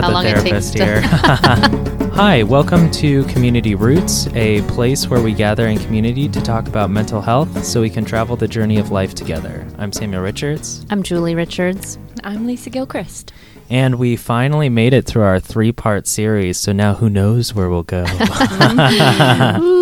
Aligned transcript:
not 0.00 0.04
how 0.04 0.08
the 0.08 0.14
long 0.14 0.26
it 0.26 0.40
takes 0.42 0.70
therapist 0.70 0.74
here. 0.74 1.00
Hi, 2.16 2.42
welcome 2.42 2.90
to 2.92 3.24
Community 3.24 3.74
Roots, 3.74 4.26
a 4.34 4.62
place 4.62 5.06
where 5.08 5.22
we 5.22 5.32
gather 5.32 5.68
in 5.68 5.78
community 5.78 6.28
to 6.28 6.40
talk 6.42 6.66
about 6.68 6.90
mental 6.90 7.20
health 7.20 7.64
so 7.64 7.80
we 7.80 7.90
can 7.90 8.04
travel 8.04 8.36
the 8.36 8.48
journey 8.48 8.78
of 8.78 8.90
life 8.90 9.14
together. 9.14 9.66
I'm 9.78 9.92
Samuel 9.92 10.22
Richards, 10.22 10.84
I'm 10.90 11.02
Julie 11.02 11.34
Richards. 11.34 11.98
I'm 12.24 12.46
Lisa 12.46 12.70
Gilchrist. 12.70 13.32
and 13.70 13.96
we 13.98 14.16
finally 14.16 14.68
made 14.68 14.92
it 14.92 15.04
through 15.06 15.22
our 15.22 15.40
three 15.40 15.72
part 15.72 16.06
series, 16.06 16.58
so 16.58 16.72
now 16.72 16.94
who 16.94 17.08
knows 17.10 17.54
where 17.54 17.68
we'll 17.70 17.82
go. 17.82 18.04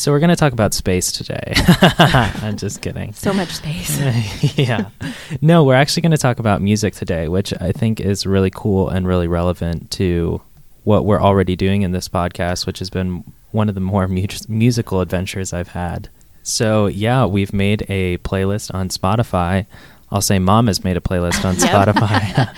So, 0.00 0.12
we're 0.12 0.20
going 0.20 0.30
to 0.30 0.36
talk 0.36 0.54
about 0.54 0.72
space 0.72 1.12
today. 1.12 1.52
I'm 2.40 2.56
just 2.56 2.80
kidding. 2.80 3.12
So 3.12 3.34
much 3.34 3.50
space. 3.50 4.00
yeah. 4.56 4.88
No, 5.42 5.62
we're 5.62 5.74
actually 5.74 6.00
going 6.00 6.12
to 6.12 6.16
talk 6.16 6.38
about 6.38 6.62
music 6.62 6.94
today, 6.94 7.28
which 7.28 7.52
I 7.60 7.72
think 7.72 8.00
is 8.00 8.24
really 8.24 8.48
cool 8.48 8.88
and 8.88 9.06
really 9.06 9.28
relevant 9.28 9.90
to 9.90 10.40
what 10.84 11.04
we're 11.04 11.20
already 11.20 11.54
doing 11.54 11.82
in 11.82 11.92
this 11.92 12.08
podcast, 12.08 12.64
which 12.66 12.78
has 12.78 12.88
been 12.88 13.30
one 13.50 13.68
of 13.68 13.74
the 13.74 13.82
more 13.82 14.08
mu- 14.08 14.24
musical 14.48 15.02
adventures 15.02 15.52
I've 15.52 15.68
had. 15.68 16.08
So, 16.44 16.86
yeah, 16.86 17.26
we've 17.26 17.52
made 17.52 17.84
a 17.90 18.16
playlist 18.18 18.72
on 18.72 18.88
Spotify. 18.88 19.66
I'll 20.10 20.22
say 20.22 20.38
mom 20.38 20.68
has 20.68 20.82
made 20.82 20.96
a 20.96 21.00
playlist 21.00 21.44
on 21.44 21.54
Spotify. 21.56 22.48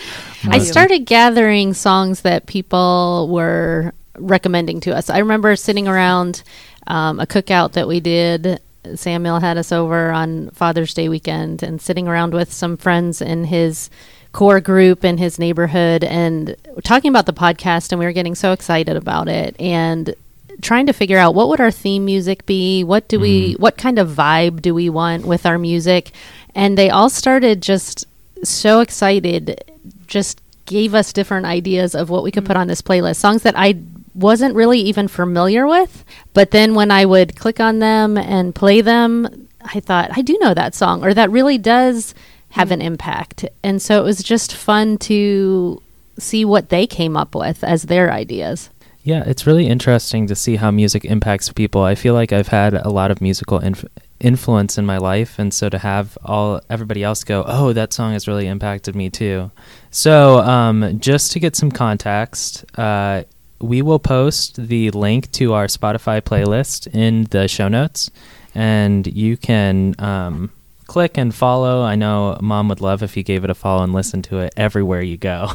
I 0.44 0.58
started 0.60 1.06
gathering 1.06 1.74
songs 1.74 2.20
that 2.20 2.46
people 2.46 3.26
were 3.32 3.92
recommending 4.16 4.78
to 4.82 4.94
us. 4.94 5.10
I 5.10 5.18
remember 5.18 5.56
sitting 5.56 5.88
around 5.88 6.44
um, 6.86 7.20
a 7.20 7.26
cookout 7.26 7.72
that 7.72 7.88
we 7.88 8.00
did. 8.00 8.60
Samuel 8.94 9.40
had 9.40 9.56
us 9.58 9.70
over 9.70 10.10
on 10.10 10.50
Father's 10.50 10.94
Day 10.94 11.08
weekend 11.08 11.62
and 11.62 11.80
sitting 11.80 12.08
around 12.08 12.34
with 12.34 12.52
some 12.52 12.76
friends 12.76 13.20
in 13.20 13.44
his 13.44 13.90
core 14.32 14.60
group 14.60 15.04
in 15.04 15.18
his 15.18 15.38
neighborhood 15.38 16.02
and 16.02 16.56
talking 16.84 17.10
about 17.10 17.26
the 17.26 17.32
podcast 17.32 17.92
and 17.92 17.98
we 17.98 18.06
were 18.06 18.12
getting 18.12 18.34
so 18.34 18.52
excited 18.52 18.96
about 18.96 19.28
it 19.28 19.54
and 19.60 20.14
trying 20.62 20.86
to 20.86 20.92
figure 20.92 21.18
out 21.18 21.34
what 21.34 21.48
would 21.48 21.60
our 21.60 21.70
theme 21.70 22.04
music 22.04 22.46
be? 22.46 22.82
What 22.82 23.08
do 23.08 23.20
we 23.20 23.54
what 23.54 23.76
kind 23.76 23.98
of 23.98 24.08
vibe 24.10 24.62
do 24.62 24.74
we 24.74 24.88
want 24.88 25.26
with 25.26 25.44
our 25.44 25.58
music? 25.58 26.12
And 26.54 26.78
they 26.78 26.90
all 26.90 27.10
started 27.10 27.62
just 27.62 28.06
so 28.42 28.80
excited 28.80 29.62
just 30.06 30.40
gave 30.66 30.94
us 30.94 31.12
different 31.12 31.46
ideas 31.46 31.94
of 31.94 32.10
what 32.10 32.22
we 32.22 32.30
could 32.30 32.44
put 32.44 32.56
on 32.56 32.68
this 32.68 32.82
playlist. 32.82 33.16
Songs 33.16 33.42
that 33.42 33.58
i 33.58 33.72
wasn't 34.14 34.54
really 34.54 34.78
even 34.78 35.08
familiar 35.08 35.66
with 35.66 36.04
but 36.34 36.50
then 36.50 36.74
when 36.74 36.90
i 36.90 37.04
would 37.04 37.36
click 37.36 37.60
on 37.60 37.78
them 37.78 38.18
and 38.18 38.54
play 38.54 38.80
them 38.80 39.48
i 39.64 39.80
thought 39.80 40.10
i 40.16 40.22
do 40.22 40.36
know 40.40 40.54
that 40.54 40.74
song 40.74 41.02
or 41.04 41.14
that 41.14 41.30
really 41.30 41.58
does 41.58 42.14
have 42.50 42.70
an 42.70 42.82
impact 42.82 43.44
and 43.62 43.80
so 43.80 44.00
it 44.00 44.04
was 44.04 44.22
just 44.22 44.54
fun 44.54 44.98
to 44.98 45.80
see 46.18 46.44
what 46.44 46.68
they 46.68 46.86
came 46.86 47.16
up 47.16 47.34
with 47.34 47.64
as 47.64 47.84
their 47.84 48.12
ideas 48.12 48.68
Yeah, 49.04 49.24
it's 49.26 49.46
really 49.48 49.66
interesting 49.66 50.28
to 50.28 50.36
see 50.36 50.56
how 50.56 50.70
music 50.70 51.04
impacts 51.04 51.50
people. 51.50 51.82
I 51.82 51.96
feel 51.96 52.14
like 52.14 52.32
I've 52.32 52.54
had 52.54 52.74
a 52.74 52.88
lot 52.88 53.10
of 53.10 53.20
musical 53.20 53.58
inf- 53.58 53.84
influence 54.20 54.78
in 54.78 54.86
my 54.86 54.98
life, 54.98 55.40
and 55.40 55.52
so 55.52 55.68
to 55.68 55.78
have 55.78 56.16
all 56.24 56.60
everybody 56.70 57.02
else 57.02 57.24
go, 57.24 57.42
"Oh, 57.44 57.72
that 57.72 57.92
song 57.92 58.12
has 58.12 58.28
really 58.28 58.46
impacted 58.46 58.94
me 58.94 59.10
too." 59.10 59.50
So, 59.90 60.38
um, 60.46 61.00
just 61.00 61.32
to 61.32 61.40
get 61.40 61.56
some 61.56 61.72
context, 61.72 62.64
uh, 62.78 63.24
we 63.62 63.80
will 63.80 63.98
post 63.98 64.56
the 64.56 64.90
link 64.90 65.30
to 65.32 65.52
our 65.52 65.66
Spotify 65.66 66.20
playlist 66.20 66.92
in 66.92 67.24
the 67.24 67.48
show 67.48 67.68
notes, 67.68 68.10
and 68.54 69.06
you 69.06 69.36
can 69.36 69.94
um, 69.98 70.50
click 70.86 71.16
and 71.16 71.34
follow. 71.34 71.82
I 71.82 71.94
know 71.94 72.36
Mom 72.40 72.68
would 72.68 72.80
love 72.80 73.02
if 73.02 73.16
you 73.16 73.22
gave 73.22 73.44
it 73.44 73.50
a 73.50 73.54
follow 73.54 73.82
and 73.82 73.94
listen 73.94 74.20
to 74.22 74.40
it 74.40 74.52
everywhere 74.56 75.00
you 75.00 75.16
go. 75.16 75.50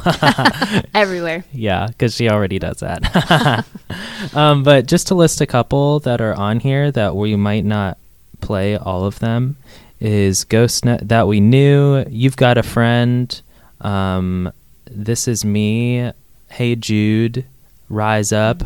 Everywhere. 0.94 1.44
Yeah, 1.52 1.86
because 1.86 2.14
she 2.14 2.28
already 2.28 2.58
does 2.58 2.80
that. 2.80 3.64
um, 4.34 4.64
but 4.64 4.86
just 4.86 5.06
to 5.08 5.14
list 5.14 5.40
a 5.40 5.46
couple 5.46 6.00
that 6.00 6.20
are 6.20 6.34
on 6.34 6.60
here 6.60 6.90
that 6.90 7.14
we 7.14 7.36
might 7.36 7.64
not 7.64 7.98
play 8.40 8.76
all 8.76 9.04
of 9.04 9.18
them 9.20 9.56
is 10.00 10.44
Ghost 10.44 10.84
Net 10.84 11.08
That 11.08 11.26
We 11.26 11.40
Knew, 11.40 12.04
You've 12.08 12.36
Got 12.36 12.58
a 12.58 12.62
Friend, 12.62 13.40
um, 13.80 14.52
This 14.90 15.28
Is 15.28 15.44
Me, 15.44 16.10
Hey 16.50 16.76
Jude, 16.76 17.44
Rise 17.88 18.32
Up, 18.32 18.62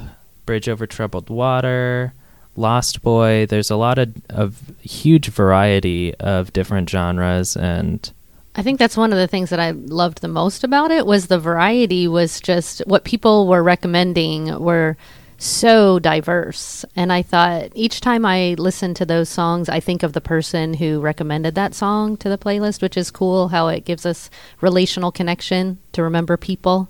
Bridge 0.47 0.69
Over 0.69 0.87
Troubled 0.87 1.31
Water, 1.31 2.15
Lost 2.57 3.03
Boy. 3.03 3.47
There's 3.47 3.71
a 3.71 3.77
lot 3.77 3.99
of, 3.99 4.13
of 4.29 4.61
huge 4.81 5.29
variety 5.29 6.15
of 6.17 6.53
different 6.53 6.89
genres 6.91 7.57
and 7.57 8.13
I 8.55 8.63
think 8.63 8.79
that's 8.79 8.99
one 8.99 9.13
of 9.13 9.19
the 9.19 9.29
things 9.29 9.49
that 9.49 9.61
I 9.61 9.71
loved 9.71 10.21
the 10.21 10.29
most 10.29 10.63
about 10.63 10.91
it 10.91 11.07
was 11.07 11.27
the 11.27 11.39
variety 11.39 12.07
was 12.07 12.39
just 12.39 12.81
what 12.87 13.05
people 13.05 13.49
were 13.49 13.63
recommending 13.63 14.59
were 14.61 14.99
so 15.39 15.99
diverse. 15.99 16.85
And 16.95 17.13
I 17.13 17.23
thought 17.23 17.73
each 17.75 18.01
time 18.01 18.25
I 18.25 18.55
listen 18.59 18.95
to 18.95 19.07
those 19.07 19.29
songs, 19.29 19.69
I 19.69 19.81
think 19.81 20.03
of 20.03 20.13
the 20.13 20.21
person 20.21 20.75
who 20.75 21.01
recommended 21.01 21.55
that 21.55 21.75
song 21.75 22.17
to 22.19 22.29
the 22.29 22.39
playlist, 22.39 22.83
which 22.83 22.97
is 22.97 23.11
cool 23.11 23.49
how 23.49 23.69
it 23.69 23.85
gives 23.85 24.05
us 24.05 24.31
relational 24.61 25.11
connection 25.11 25.79
to 25.93 26.03
remember 26.03 26.37
people. 26.37 26.89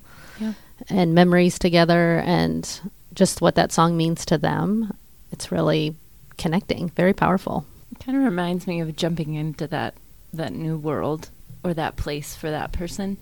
And 0.89 1.13
memories 1.13 1.57
together 1.59 2.19
and 2.25 2.81
just 3.13 3.41
what 3.41 3.55
that 3.55 3.71
song 3.71 3.95
means 3.97 4.25
to 4.25 4.37
them. 4.37 4.95
It's 5.31 5.51
really 5.51 5.95
connecting, 6.37 6.89
very 6.89 7.13
powerful. 7.13 7.65
It 7.91 8.03
kind 8.03 8.17
of 8.17 8.23
reminds 8.23 8.65
me 8.67 8.79
of 8.81 8.95
jumping 8.95 9.35
into 9.35 9.67
that 9.67 9.93
that 10.33 10.51
new 10.51 10.77
world 10.77 11.29
or 11.63 11.73
that 11.75 11.95
place 11.95 12.35
for 12.35 12.49
that 12.49 12.71
person. 12.71 13.17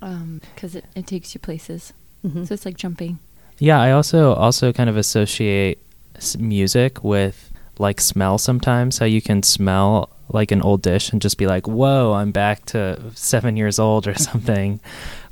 Because 0.00 0.74
it, 0.74 0.84
it 0.94 1.06
takes 1.06 1.34
you 1.34 1.40
places. 1.40 1.92
Mhm. 2.24 2.46
So 2.46 2.54
it's 2.54 2.64
like 2.64 2.76
jumping. 2.76 3.18
Yeah, 3.58 3.80
I 3.80 3.90
also 3.92 4.32
also 4.34 4.72
kind 4.72 4.88
of 4.88 4.96
associate 4.96 5.78
music 6.38 7.02
with 7.04 7.50
like 7.78 8.00
smell 8.00 8.38
sometimes. 8.38 8.98
How 8.98 9.06
you 9.06 9.20
can 9.20 9.42
smell 9.42 10.08
like 10.30 10.50
an 10.52 10.62
old 10.62 10.82
dish 10.82 11.10
and 11.12 11.20
just 11.20 11.38
be 11.38 11.46
like, 11.46 11.66
"Whoa, 11.66 12.12
I'm 12.12 12.32
back 12.32 12.64
to 12.66 13.00
seven 13.14 13.56
years 13.56 13.78
old" 13.78 14.06
or 14.06 14.14
something. 14.30 14.80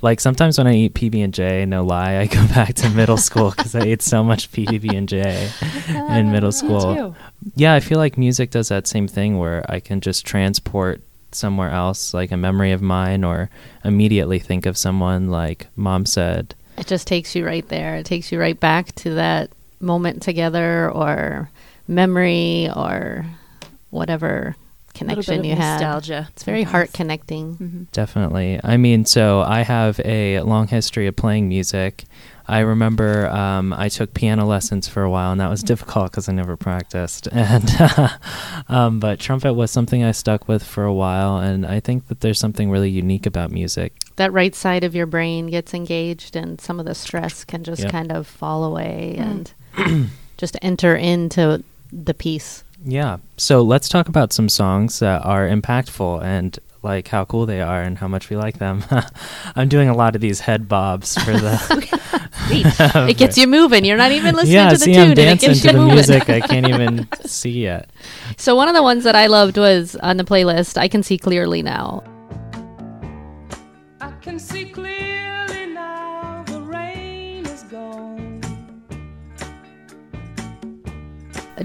Like 0.02 0.20
sometimes 0.20 0.58
when 0.58 0.66
I 0.66 0.74
eat 0.74 0.94
PB 0.94 1.22
and 1.24 1.34
J, 1.34 1.64
no 1.64 1.84
lie, 1.84 2.18
I 2.18 2.26
go 2.26 2.46
back 2.54 2.74
to 2.74 2.90
middle 2.90 3.16
school 3.16 3.50
because 3.50 3.74
I 3.74 3.80
ate 3.80 4.02
so 4.02 4.22
much 4.22 4.50
PB 4.50 4.96
and 4.96 5.08
J 5.08 5.50
in 6.18 6.32
middle 6.32 6.52
school. 6.52 7.16
Yeah, 7.54 7.74
I 7.74 7.80
feel 7.80 7.98
like 7.98 8.18
music 8.18 8.50
does 8.50 8.68
that 8.68 8.86
same 8.86 9.08
thing 9.08 9.38
where 9.38 9.64
I 9.68 9.80
can 9.80 10.00
just 10.00 10.26
transport 10.26 11.00
somewhere 11.32 11.70
else, 11.70 12.14
like 12.14 12.32
a 12.32 12.36
memory 12.36 12.72
of 12.72 12.82
mine, 12.82 13.24
or 13.24 13.50
immediately 13.84 14.38
think 14.38 14.66
of 14.66 14.76
someone, 14.76 15.30
like 15.30 15.66
mom 15.76 16.06
said. 16.06 16.54
It 16.78 16.86
just 16.86 17.06
takes 17.06 17.34
you 17.34 17.46
right 17.46 17.66
there. 17.68 17.96
It 17.96 18.06
takes 18.06 18.30
you 18.30 18.38
right 18.38 18.58
back 18.58 18.94
to 18.96 19.14
that 19.14 19.50
moment 19.80 20.22
together 20.22 20.90
or 20.90 21.50
memory 21.88 22.68
or 22.74 23.24
whatever 23.90 24.56
connection 24.98 25.42
bit 25.42 25.46
you 25.46 25.52
of 25.52 25.58
had. 25.58 25.80
nostalgia 25.80 26.28
It's 26.32 26.42
very 26.44 26.64
sometimes. 26.64 26.72
heart 26.72 26.92
connecting. 26.92 27.56
Mhm. 27.56 27.86
Definitely. 27.92 28.60
I 28.64 28.76
mean, 28.76 29.04
so 29.04 29.40
I 29.42 29.62
have 29.62 30.00
a 30.04 30.40
long 30.40 30.68
history 30.68 31.06
of 31.06 31.16
playing 31.16 31.48
music. 31.48 32.04
I 32.48 32.60
remember 32.60 33.26
um, 33.30 33.72
I 33.72 33.88
took 33.88 34.14
piano 34.14 34.46
lessons 34.46 34.86
for 34.86 35.02
a 35.02 35.10
while, 35.10 35.32
and 35.32 35.40
that 35.40 35.50
was 35.50 35.64
difficult 35.64 36.12
because 36.12 36.28
I 36.28 36.32
never 36.32 36.56
practiced. 36.56 37.26
And 37.32 37.68
um, 38.68 39.00
but 39.00 39.18
trumpet 39.18 39.54
was 39.54 39.70
something 39.70 40.04
I 40.04 40.12
stuck 40.12 40.46
with 40.48 40.62
for 40.62 40.84
a 40.84 40.92
while, 40.94 41.38
and 41.38 41.66
I 41.66 41.80
think 41.80 42.06
that 42.08 42.20
there's 42.20 42.38
something 42.38 42.70
really 42.70 42.90
unique 42.90 43.26
about 43.26 43.50
music. 43.50 43.94
That 44.16 44.32
right 44.32 44.54
side 44.54 44.84
of 44.84 44.94
your 44.94 45.06
brain 45.06 45.48
gets 45.48 45.74
engaged 45.74 46.36
and 46.36 46.60
some 46.60 46.78
of 46.80 46.86
the 46.86 46.94
stress 46.94 47.44
can 47.44 47.64
just 47.64 47.82
Yep. 47.82 47.90
kind 47.92 48.12
of 48.12 48.26
fall 48.26 48.64
away 48.64 49.16
Mm. 49.18 49.48
and 49.76 50.10
just 50.38 50.56
enter 50.62 50.94
into 50.96 51.62
the 51.92 52.14
piece. 52.14 52.62
Yeah. 52.86 53.18
So 53.36 53.62
let's 53.62 53.88
talk 53.88 54.08
about 54.08 54.32
some 54.32 54.48
songs 54.48 55.00
that 55.00 55.24
are 55.24 55.46
impactful 55.48 56.22
and 56.22 56.56
like 56.84 57.08
how 57.08 57.24
cool 57.24 57.44
they 57.44 57.60
are 57.60 57.82
and 57.82 57.98
how 57.98 58.06
much 58.06 58.30
we 58.30 58.36
like 58.36 58.58
them. 58.58 58.84
I'm 59.56 59.68
doing 59.68 59.88
a 59.88 59.94
lot 59.94 60.14
of 60.14 60.20
these 60.20 60.38
head 60.40 60.68
bobs 60.68 61.14
for 61.14 61.32
the. 61.32 61.98
it 63.10 63.16
gets 63.16 63.36
you 63.36 63.48
moving. 63.48 63.84
You're 63.84 63.96
not 63.96 64.12
even 64.12 64.36
listening 64.36 64.54
yeah, 64.54 64.70
to 64.70 64.78
the 64.78 64.84
see, 64.84 64.92
tune 64.94 65.02
I'm 65.02 65.10
and 65.10 65.18
it 65.18 65.24
dancing 65.24 65.48
gets 65.48 65.60
to 65.62 65.66
you 65.66 65.72
the 65.72 65.78
moving. 65.80 65.94
music. 65.94 66.30
I 66.30 66.40
can't 66.40 66.68
even 66.68 67.08
see 67.24 67.62
yet. 67.62 67.90
So 68.36 68.54
one 68.54 68.68
of 68.68 68.74
the 68.74 68.84
ones 68.84 69.02
that 69.02 69.16
I 69.16 69.26
loved 69.26 69.58
was 69.58 69.96
on 69.96 70.16
the 70.16 70.24
playlist, 70.24 70.78
I 70.78 70.86
Can 70.86 71.02
See 71.02 71.18
Clearly 71.18 71.62
Now. 71.62 72.04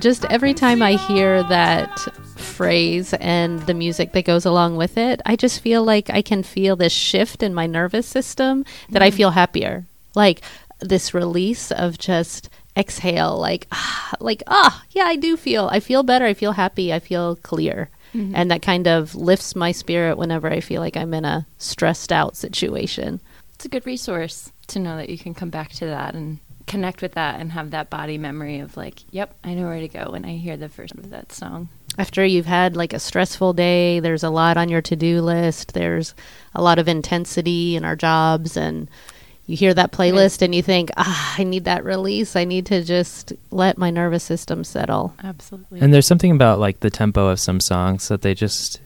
Just 0.01 0.25
every 0.25 0.53
time 0.53 0.81
I 0.81 0.93
hear 0.93 1.43
that 1.43 1.95
phrase 2.35 3.13
and 3.13 3.59
the 3.61 3.73
music 3.73 4.13
that 4.13 4.25
goes 4.25 4.45
along 4.45 4.75
with 4.75 4.97
it, 4.97 5.21
I 5.25 5.35
just 5.35 5.61
feel 5.61 5.83
like 5.83 6.09
I 6.09 6.23
can 6.23 6.41
feel 6.41 6.75
this 6.75 6.91
shift 6.91 7.43
in 7.43 7.53
my 7.53 7.67
nervous 7.67 8.07
system 8.07 8.65
that 8.89 9.03
I 9.03 9.11
feel 9.11 9.31
happier. 9.31 9.85
Like 10.15 10.41
this 10.79 11.13
release 11.13 11.71
of 11.71 11.99
just 11.99 12.49
exhale, 12.75 13.37
like, 13.37 13.67
ah, 13.71 14.13
like, 14.19 14.41
ah, 14.47 14.83
yeah, 14.89 15.03
I 15.03 15.15
do 15.17 15.37
feel, 15.37 15.69
I 15.71 15.79
feel 15.79 16.01
better. 16.01 16.25
I 16.25 16.33
feel 16.33 16.53
happy. 16.53 16.91
I 16.91 16.99
feel 16.99 17.35
clear. 17.37 17.89
Mm-hmm. 18.15 18.35
And 18.35 18.51
that 18.51 18.63
kind 18.63 18.87
of 18.87 19.13
lifts 19.13 19.55
my 19.55 19.71
spirit 19.71 20.17
whenever 20.17 20.49
I 20.49 20.61
feel 20.61 20.81
like 20.81 20.97
I'm 20.97 21.13
in 21.13 21.25
a 21.25 21.45
stressed 21.59 22.11
out 22.11 22.35
situation. 22.35 23.21
it's 23.53 23.65
a 23.65 23.69
good 23.69 23.85
resource 23.85 24.51
to 24.67 24.79
know 24.79 24.97
that 24.97 25.09
you 25.09 25.17
can 25.17 25.33
come 25.35 25.49
back 25.49 25.69
to 25.73 25.85
that 25.85 26.15
and 26.15 26.39
connect 26.71 27.01
with 27.01 27.11
that 27.13 27.39
and 27.39 27.51
have 27.51 27.71
that 27.71 27.89
body 27.89 28.17
memory 28.17 28.59
of 28.59 28.77
like, 28.77 29.01
yep, 29.11 29.35
I 29.43 29.53
know 29.53 29.65
where 29.65 29.81
to 29.81 29.87
go 29.89 30.11
when 30.11 30.23
I 30.23 30.37
hear 30.37 30.55
the 30.55 30.69
first 30.69 30.93
of 30.95 31.09
that 31.09 31.33
song. 31.33 31.67
After 31.97 32.25
you've 32.25 32.45
had 32.45 32.77
like 32.77 32.93
a 32.93 32.99
stressful 32.99 33.53
day, 33.53 33.99
there's 33.99 34.23
a 34.23 34.29
lot 34.29 34.55
on 34.55 34.69
your 34.69 34.81
to 34.83 34.95
do 34.95 35.21
list, 35.21 35.73
there's 35.73 36.15
a 36.55 36.61
lot 36.61 36.79
of 36.79 36.87
intensity 36.87 37.75
in 37.75 37.83
our 37.83 37.97
jobs, 37.97 38.55
and 38.55 38.89
you 39.47 39.57
hear 39.57 39.73
that 39.73 39.91
playlist 39.91 40.41
and 40.41 40.55
you 40.55 40.61
think, 40.61 40.89
ah, 40.95 41.35
I 41.37 41.43
need 41.43 41.65
that 41.65 41.83
release. 41.83 42.37
I 42.37 42.45
need 42.45 42.67
to 42.67 42.83
just 42.85 43.33
let 43.49 43.77
my 43.77 43.89
nervous 43.89 44.23
system 44.23 44.63
settle. 44.63 45.13
Absolutely. 45.21 45.81
And 45.81 45.93
there's 45.93 46.07
something 46.07 46.31
about 46.31 46.59
like 46.59 46.79
the 46.79 46.89
tempo 46.89 47.27
of 47.27 47.39
some 47.39 47.59
songs 47.59 48.07
that 48.07 48.21
they 48.21 48.33
just 48.33 48.79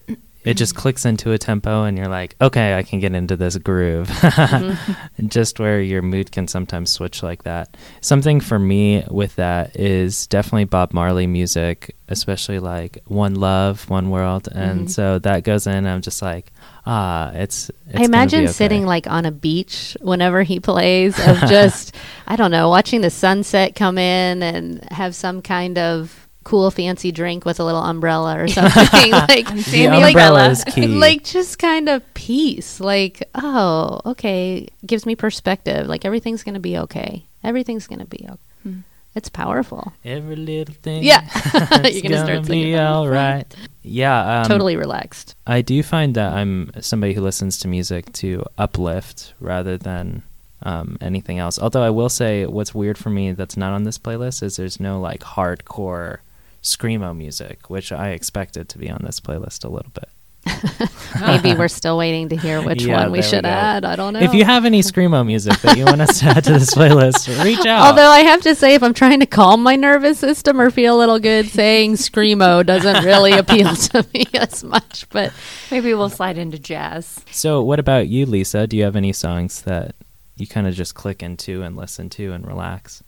it 0.45 0.53
just 0.55 0.75
clicks 0.75 1.05
into 1.05 1.31
a 1.31 1.37
tempo 1.37 1.83
and 1.83 1.97
you're 1.97 2.07
like, 2.07 2.35
okay, 2.39 2.77
I 2.77 2.83
can 2.83 2.99
get 2.99 3.13
into 3.15 3.35
this 3.35 3.57
groove. 3.57 4.09
And 4.23 4.77
just 5.31 5.59
where 5.59 5.81
your 5.81 6.01
mood 6.01 6.31
can 6.31 6.47
sometimes 6.47 6.91
switch 6.91 7.23
like 7.23 7.43
that. 7.43 7.75
Something 8.01 8.39
for 8.39 8.59
me 8.59 9.03
with 9.09 9.35
that 9.37 9.75
is 9.75 10.27
definitely 10.27 10.65
Bob 10.65 10.93
Marley 10.93 11.27
music, 11.27 11.95
especially 12.07 12.59
like 12.59 12.99
One 13.07 13.35
Love, 13.35 13.89
One 13.89 14.09
World. 14.11 14.47
And 14.51 14.85
Mhm. 14.87 14.89
so 14.89 15.19
that 15.19 15.43
goes 15.43 15.65
in, 15.67 15.85
I'm 15.87 16.01
just 16.01 16.21
like, 16.21 16.51
ah, 16.85 17.31
it's, 17.33 17.69
it's 17.87 17.99
I 18.01 18.03
imagine 18.03 18.43
okay. 18.43 18.51
sitting 18.51 18.85
like 18.85 19.07
on 19.07 19.25
a 19.25 19.31
beach 19.31 19.97
whenever 20.01 20.43
he 20.43 20.59
plays, 20.59 21.17
of 21.17 21.39
just, 21.49 21.95
I 22.27 22.35
don't 22.35 22.51
know, 22.51 22.69
watching 22.69 23.01
the 23.01 23.09
sunset 23.09 23.75
come 23.75 23.97
in 23.97 24.43
and 24.43 24.83
have 24.91 25.15
some 25.15 25.41
kind 25.41 25.77
of 25.79 26.24
cool 26.45 26.71
fancy 26.71 27.11
drink 27.11 27.43
with 27.43 27.59
a 27.59 27.65
little 27.65 27.81
umbrella 27.81 28.39
or 28.39 28.47
something. 28.47 29.11
like, 29.11 29.49
I'm 29.49 29.57
the 29.57 29.87
like- 29.89 30.07
umbrella 30.15 30.49
is 30.51 30.63
key. 30.63 30.87
like 31.05 31.25
just 31.25 31.59
kind 31.59 31.89
of 31.89 32.01
peace. 32.13 32.79
Like, 32.79 33.27
oh, 33.35 33.99
okay, 34.05 34.69
gives 34.85 35.05
me 35.05 35.15
perspective. 35.15 35.87
Like 35.87 36.05
everything's 36.05 36.43
gonna 36.43 36.61
be 36.61 36.77
okay. 36.77 37.25
Everything's 37.43 37.87
gonna 37.87 38.05
be 38.05 38.25
okay. 38.29 38.39
Hmm. 38.63 38.79
It's 39.15 39.29
powerful. 39.29 39.93
Every 40.03 40.35
little 40.35 40.75
thing. 40.75 41.03
Yeah. 41.03 41.21
You're 41.83 42.01
gonna 42.01 42.23
start 42.23 42.45
singing 42.45 42.73
be 42.73 42.77
all 42.77 43.07
right. 43.07 43.45
Yeah. 43.81 44.41
Um, 44.41 44.45
totally 44.45 44.75
relaxed. 44.75 45.35
I 45.47 45.61
do 45.61 45.81
find 45.83 46.15
that 46.15 46.33
I'm 46.33 46.71
somebody 46.81 47.13
who 47.13 47.21
listens 47.21 47.57
to 47.59 47.67
music 47.67 48.11
to 48.13 48.43
uplift 48.57 49.33
rather 49.39 49.77
than 49.77 50.21
um, 50.63 50.97
anything 50.99 51.39
else. 51.39 51.57
Although 51.57 51.83
I 51.83 51.91
will 51.91 52.09
say, 52.09 52.45
what's 52.45 52.75
weird 52.75 52.97
for 52.97 53.09
me 53.09 53.31
that's 53.31 53.55
not 53.55 53.73
on 53.73 53.83
this 53.83 53.97
playlist 53.97 54.43
is 54.43 54.57
there's 54.57 54.79
no 54.81 54.99
like 54.99 55.21
hardcore 55.21 56.17
screamo 56.65 57.15
music, 57.15 57.69
which 57.69 57.91
I 57.91 58.09
expected 58.09 58.67
to 58.69 58.77
be 58.79 58.89
on 58.89 59.01
this 59.03 59.19
playlist 59.19 59.63
a 59.63 59.69
little 59.69 59.91
bit. 59.93 60.09
Maybe 61.21 61.55
we're 61.55 61.67
still 61.67 61.97
waiting 61.97 62.29
to 62.29 62.35
hear 62.35 62.61
which 62.61 62.83
Yeah, 62.83 62.97
one 63.03 63.11
we 63.11 63.19
there 63.19 63.23
we 63.25 63.29
should 63.35 63.45
add. 63.45 63.83
I 63.85 63.95
don't 63.95 64.13
know. 64.13 64.19
If 64.19 64.33
you 64.33 64.45
have 64.45 64.65
any 64.65 64.81
screamo 64.81 65.25
music 65.25 65.59
that 65.61 65.75
you 65.77 65.85
want 65.85 66.01
us 66.01 66.19
to 66.19 66.25
add 66.25 66.43
to 66.43 66.53
this 66.53 66.73
playlist, 66.75 67.27
reach 67.43 67.65
out. 67.65 67.87
Although 67.87 68.09
I 68.09 68.19
have 68.19 68.41
to 68.41 68.53
say, 68.53 68.75
if 68.75 68.83
I'm 68.83 68.93
trying 68.93 69.19
to 69.21 69.25
calm 69.25 69.63
my 69.63 69.75
nervous 69.75 70.19
system 70.19 70.59
or 70.61 70.69
feel 70.69 70.97
a 70.97 70.99
little 70.99 71.19
good, 71.19 71.47
saying 71.47 71.93
screamo 71.93 72.65
doesn't 72.65 73.03
really 73.03 73.31
appeal 73.37 73.75
to 73.75 74.05
me 74.13 74.25
as 74.35 74.63
much. 74.63 75.07
But 75.09 75.33
Maybe 75.71 75.93
we'll 75.93 76.09
slide 76.09 76.37
into 76.37 76.59
jazz. 76.59 77.19
so, 77.31 77.61
what 77.63 77.79
about 77.79 78.07
you, 78.07 78.25
Lisa? 78.25 78.67
Do 78.67 78.77
you 78.77 78.83
have 78.83 78.95
any 78.95 79.13
songs 79.13 79.61
that 79.63 79.95
you 80.35 80.45
kind 80.47 80.67
of 80.67 80.73
just 80.75 80.93
click 80.95 81.23
into 81.23 81.63
and 81.63 81.75
listen 81.75 82.09
to 82.11 82.33
and 82.33 82.45
relax? 82.45 83.03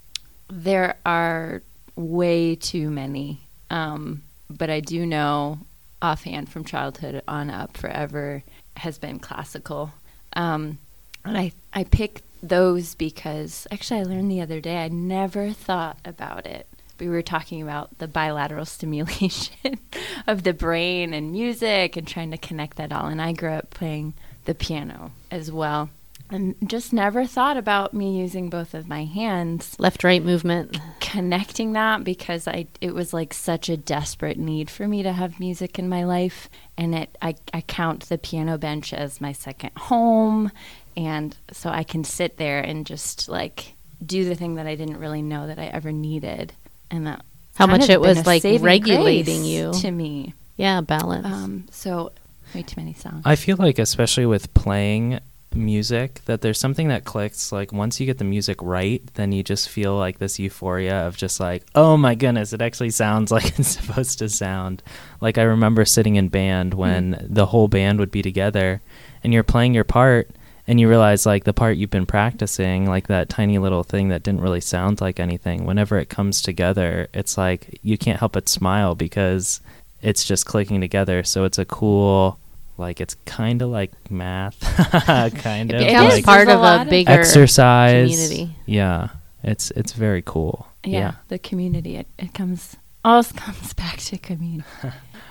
There 0.49 0.97
are 1.05 1.61
way 1.95 2.55
too 2.55 2.89
many. 2.89 3.41
Um, 3.69 4.23
but 4.49 4.69
I 4.69 4.79
do 4.79 5.05
know 5.05 5.59
offhand 6.01 6.49
from 6.49 6.63
childhood 6.63 7.21
on 7.27 7.49
up 7.49 7.75
forever 7.75 8.43
has 8.77 8.97
been 8.97 9.19
classical. 9.19 9.91
Um, 10.33 10.77
and 11.25 11.37
I, 11.37 11.51
I 11.73 11.83
pick 11.83 12.21
those 12.41 12.95
because 12.95 13.67
actually 13.71 14.01
I 14.01 14.03
learned 14.03 14.31
the 14.31 14.41
other 14.41 14.61
day 14.61 14.77
I 14.77 14.87
never 14.87 15.51
thought 15.51 15.97
about 16.05 16.45
it. 16.45 16.67
We 16.99 17.09
were 17.09 17.21
talking 17.21 17.61
about 17.61 17.97
the 17.99 18.07
bilateral 18.07 18.65
stimulation 18.65 19.79
of 20.25 20.43
the 20.43 20.53
brain 20.53 21.13
and 21.13 21.31
music 21.31 21.97
and 21.97 22.07
trying 22.07 22.31
to 22.31 22.37
connect 22.37 22.77
that 22.77 22.91
all. 22.91 23.07
And 23.07 23.21
I 23.21 23.33
grew 23.33 23.51
up 23.51 23.69
playing 23.69 24.13
the 24.45 24.55
piano 24.55 25.11
as 25.31 25.51
well. 25.51 25.89
And 26.29 26.55
just 26.65 26.91
never 26.91 27.25
thought 27.25 27.55
about 27.55 27.93
me 27.93 28.19
using 28.19 28.49
both 28.49 28.73
of 28.73 28.87
my 28.87 29.05
hands 29.05 29.79
left 29.79 30.03
right 30.03 30.23
movement. 30.23 30.77
Connecting 31.07 31.71
that 31.71 32.03
because 32.03 32.49
I 32.49 32.67
it 32.81 32.93
was 32.93 33.13
like 33.13 33.33
such 33.33 33.69
a 33.69 33.77
desperate 33.77 34.37
need 34.37 34.69
for 34.69 34.85
me 34.89 35.03
to 35.03 35.13
have 35.13 35.39
music 35.39 35.79
in 35.79 35.87
my 35.87 36.03
life 36.03 36.49
and 36.77 36.93
it 36.93 37.17
I, 37.21 37.35
I 37.53 37.61
count 37.61 38.09
the 38.09 38.17
piano 38.17 38.57
bench 38.57 38.93
as 38.93 39.21
my 39.21 39.31
second 39.31 39.71
home 39.77 40.51
and 40.97 41.37
so 41.53 41.69
I 41.69 41.83
can 41.83 42.03
sit 42.03 42.35
there 42.35 42.59
and 42.59 42.85
just 42.85 43.29
like 43.29 43.73
do 44.05 44.25
the 44.25 44.35
thing 44.35 44.55
that 44.55 44.67
I 44.67 44.75
didn't 44.75 44.97
really 44.97 45.21
know 45.21 45.47
that 45.47 45.57
I 45.57 45.67
ever 45.67 45.93
needed 45.93 46.51
and 46.91 47.07
that 47.07 47.21
How 47.55 47.67
much 47.67 47.87
it 47.87 48.01
was, 48.01 48.25
like, 48.25 48.43
regulating 48.43 49.45
you. 49.45 49.71
to 49.75 49.89
me 49.89 50.33
Yeah, 50.57 50.81
balance. 50.81 51.25
um 51.25 51.67
so 51.71 52.11
way 52.53 52.63
too 52.63 52.81
many 52.81 52.93
songs 52.93 53.21
I 53.23 53.37
feel 53.37 53.55
like, 53.55 53.79
especially 53.79 54.25
with 54.25 54.53
playing 54.53 55.21
music, 55.57 56.21
that 56.25 56.41
there's 56.41 56.59
something 56.59 56.87
that 56.87 57.05
clicks. 57.05 57.51
Like, 57.51 57.71
once 57.71 57.99
you 57.99 58.05
get 58.05 58.17
the 58.17 58.23
music 58.23 58.57
right, 58.61 59.01
then 59.15 59.31
you 59.31 59.43
just 59.43 59.69
feel 59.69 59.97
like 59.97 60.19
this 60.19 60.39
euphoria 60.39 61.07
of 61.07 61.17
just 61.17 61.39
like, 61.39 61.63
oh 61.75 61.97
my 61.97 62.15
goodness, 62.15 62.53
it 62.53 62.61
actually 62.61 62.91
sounds 62.91 63.31
like 63.37 63.59
it's 63.59 63.77
supposed 63.77 64.19
to 64.19 64.29
sound. 64.29 64.83
Like, 65.21 65.37
I 65.37 65.43
remember 65.43 65.85
sitting 65.85 66.15
in 66.15 66.29
band 66.29 66.73
hmm. 66.73 66.79
when 66.79 67.27
the 67.29 67.47
whole 67.47 67.67
band 67.67 67.99
would 67.99 68.11
be 68.11 68.21
together 68.21 68.81
and 69.23 69.33
you're 69.33 69.43
playing 69.43 69.73
your 69.73 69.83
part. 69.83 70.29
And 70.69 70.81
you 70.81 70.89
realize, 70.89 71.25
like, 71.25 71.45
the 71.45 71.53
part 71.53 71.77
you've 71.77 71.89
been 71.89 72.05
practicing, 72.05 72.87
like 72.87 73.07
that 73.07 73.29
tiny 73.29 73.57
little 73.57 73.83
thing 73.83 74.09
that 74.09 74.21
didn't 74.21 74.41
really 74.41 74.59
sound 74.59 74.99
like 74.99 75.17
anything, 75.17 75.63
whenever 75.63 75.97
it 75.97 76.09
comes 76.09 76.41
together, 76.41 77.07
it's 77.13 77.37
like 77.37 77.79
you 77.83 77.97
can't 77.97 78.19
help 78.19 78.33
but 78.33 78.49
smile 78.49 78.93
because 78.93 79.61
it's 80.01 80.25
just 80.25 80.45
clicking 80.45 80.81
together. 80.81 81.23
So 81.23 81.45
it's 81.45 81.57
a 81.57 81.65
cool, 81.65 82.37
like 82.77 83.01
it's 83.01 83.15
kind 83.25 83.61
of 83.61 83.69
like 83.69 83.91
math, 84.11 84.59
kind 85.35 85.71
of 85.71 85.81
it 85.81 85.85
becomes 85.87 85.87
becomes 85.87 86.13
like 86.13 86.25
part 86.25 86.47
of 86.47 86.59
a 86.59 86.61
lot 86.61 86.87
a 86.87 86.89
bigger 86.89 87.11
exercise. 87.11 88.09
community. 88.11 88.55
Yeah, 88.65 89.09
it's 89.43 89.71
it's 89.71 89.93
very 89.93 90.21
cool. 90.21 90.67
yeah, 90.83 91.15
the 91.27 91.39
community 91.39 91.95
it, 91.97 92.07
it 92.17 92.33
comes 92.33 92.75
all 93.03 93.23
comes 93.23 93.73
back 93.81 93.97
to 93.97 94.17
community 94.17 94.67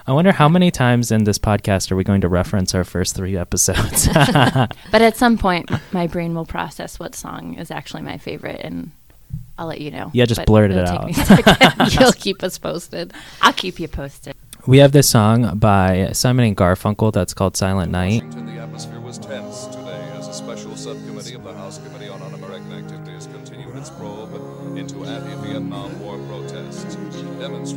I 0.08 0.12
wonder 0.12 0.30
how 0.32 0.48
many 0.48 0.70
times 0.70 1.10
in 1.10 1.24
this 1.24 1.36
podcast 1.38 1.90
are 1.90 1.96
we 1.96 2.04
going 2.04 2.20
to 2.20 2.28
reference 2.28 2.74
our 2.76 2.84
first 2.84 3.16
three 3.16 3.36
episodes? 3.36 4.06
But 4.06 5.02
at 5.02 5.16
some 5.16 5.36
point, 5.36 5.68
my 5.92 6.06
brain 6.06 6.32
will 6.32 6.46
process 6.46 7.00
what 7.00 7.16
song 7.16 7.54
is 7.54 7.72
actually 7.72 8.02
my 8.02 8.16
favorite, 8.16 8.60
and 8.62 8.92
I'll 9.58 9.66
let 9.66 9.80
you 9.80 9.90
know. 9.90 10.10
Yeah, 10.14 10.26
just 10.26 10.42
But 10.42 10.46
blurt 10.46 10.70
it 10.70 10.78
out. 10.78 11.08
take 11.08 11.16
me 11.16 11.22
a 11.22 11.26
second. 11.26 11.94
You'll 12.00 12.12
keep 12.12 12.44
us 12.44 12.56
posted. 12.56 13.12
I'll 13.42 13.52
keep 13.52 13.80
you 13.80 13.88
posted. 13.88 14.36
We 14.66 14.78
have 14.78 14.92
this 14.92 15.08
song 15.08 15.58
by 15.58 16.10
Simon 16.12 16.44
and 16.44 16.56
Garfunkel 16.56 17.12
that's 17.12 17.32
called 17.32 17.56
Silent 17.56 17.92
Night. 17.92 18.24
Washington, 18.24 18.46
the 18.46 18.60
atmosphere 18.60 19.00
was 19.00 19.18
tense 19.18 19.66
today 19.66 20.10
as 20.14 20.26
a 20.26 20.32
special 20.32 20.74
subcommittee 20.76 21.34
of 21.34 21.44
the 21.44 21.54
House 21.54 21.78
Committee 21.78 22.08
on 22.08 22.20
Un-American 22.20 22.72
Activities 22.72 23.26
continued 23.26 23.76
its 23.76 23.90
probe 23.90 24.34
into 24.76 25.04
anti-Vietnam 25.04 26.00
War 26.00 26.18
protests. 26.26 26.96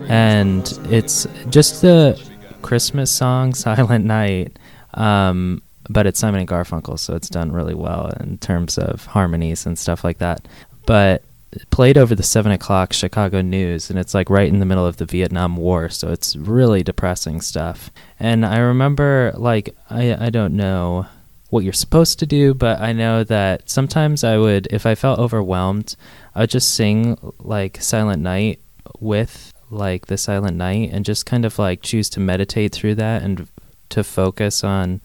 And 0.09 0.79
it's 0.91 1.27
just 1.49 1.81
the 1.81 2.19
Christmas 2.63 3.11
song 3.11 3.53
"Silent 3.53 4.05
Night," 4.05 4.57
um, 4.95 5.61
but 5.89 6.07
it's 6.07 6.19
Simon 6.19 6.39
and 6.39 6.49
Garfunkel, 6.49 6.97
so 6.97 7.15
it's 7.15 7.29
done 7.29 7.51
really 7.51 7.75
well 7.75 8.07
in 8.19 8.39
terms 8.39 8.79
of 8.79 9.05
harmonies 9.05 9.65
and 9.65 9.77
stuff 9.77 10.03
like 10.03 10.17
that. 10.17 10.47
But 10.87 11.23
played 11.69 11.97
over 11.97 12.15
the 12.15 12.23
seven 12.23 12.51
o'clock 12.51 12.93
Chicago 12.93 13.41
news, 13.41 13.89
and 13.89 13.97
it's 13.97 14.13
like 14.13 14.29
right 14.29 14.49
in 14.49 14.59
the 14.59 14.65
middle 14.65 14.85
of 14.85 14.97
the 14.97 15.05
Vietnam 15.05 15.57
War, 15.57 15.89
so 15.89 16.11
it's 16.11 16.35
really 16.35 16.83
depressing 16.83 17.41
stuff. 17.41 17.91
And 18.19 18.45
I 18.45 18.59
remember, 18.59 19.33
like, 19.35 19.75
I 19.89 20.27
I 20.27 20.29
don't 20.29 20.55
know 20.55 21.07
what 21.49 21.63
you're 21.63 21.73
supposed 21.73 22.19
to 22.19 22.25
do, 22.25 22.53
but 22.53 22.79
I 22.79 22.93
know 22.93 23.23
that 23.23 23.69
sometimes 23.69 24.23
I 24.23 24.37
would, 24.37 24.67
if 24.71 24.85
I 24.85 24.95
felt 24.95 25.19
overwhelmed, 25.19 25.95
I 26.35 26.41
would 26.41 26.51
just 26.51 26.75
sing 26.75 27.17
like 27.39 27.81
Silent 27.81 28.21
Night 28.21 28.59
with 28.99 29.51
like 29.71 30.07
the 30.07 30.17
Silent 30.17 30.57
Night 30.57 30.91
and 30.91 31.05
just 31.05 31.25
kind 31.25 31.45
of 31.45 31.57
like 31.57 31.81
choose 31.81 32.09
to 32.11 32.19
meditate 32.19 32.73
through 32.73 32.95
that 32.95 33.23
and 33.23 33.47
to 33.89 34.03
focus 34.03 34.63
on 34.63 35.01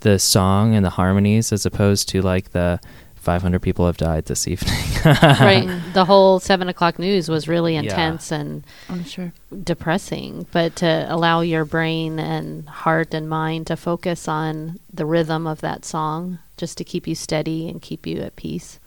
the 0.00 0.18
song 0.18 0.74
and 0.74 0.84
the 0.84 0.90
harmonies 0.90 1.52
as 1.52 1.64
opposed 1.64 2.08
to 2.10 2.20
like 2.20 2.50
the 2.50 2.78
500 3.26 3.60
people 3.60 3.86
have 3.86 3.96
died 3.96 4.26
this 4.26 4.46
evening. 4.46 4.72
right. 5.04 5.68
The 5.94 6.04
whole 6.10 6.38
seven 6.38 6.68
o'clock 6.68 6.96
news 7.00 7.28
was 7.28 7.48
really 7.48 7.74
Yeah. 7.74 7.80
intense 7.82 8.30
and 8.30 8.62
I'm 8.88 9.04
sure. 9.04 9.32
depressing, 9.64 10.46
but 10.52 10.76
to 10.76 11.06
allow 11.08 11.40
your 11.40 11.64
brain 11.64 12.20
and 12.20 12.68
heart 12.68 13.12
and 13.14 13.28
mind 13.28 13.66
to 13.66 13.76
focus 13.76 14.28
on 14.28 14.78
the 14.94 15.04
rhythm 15.04 15.44
of 15.48 15.60
that 15.60 15.84
song 15.84 16.38
just 16.56 16.78
to 16.78 16.84
keep 16.84 17.08
you 17.08 17.16
steady 17.16 17.68
and 17.68 17.82
keep 17.82 18.06
you 18.06 18.20
at 18.20 18.36
peace. 18.36 18.78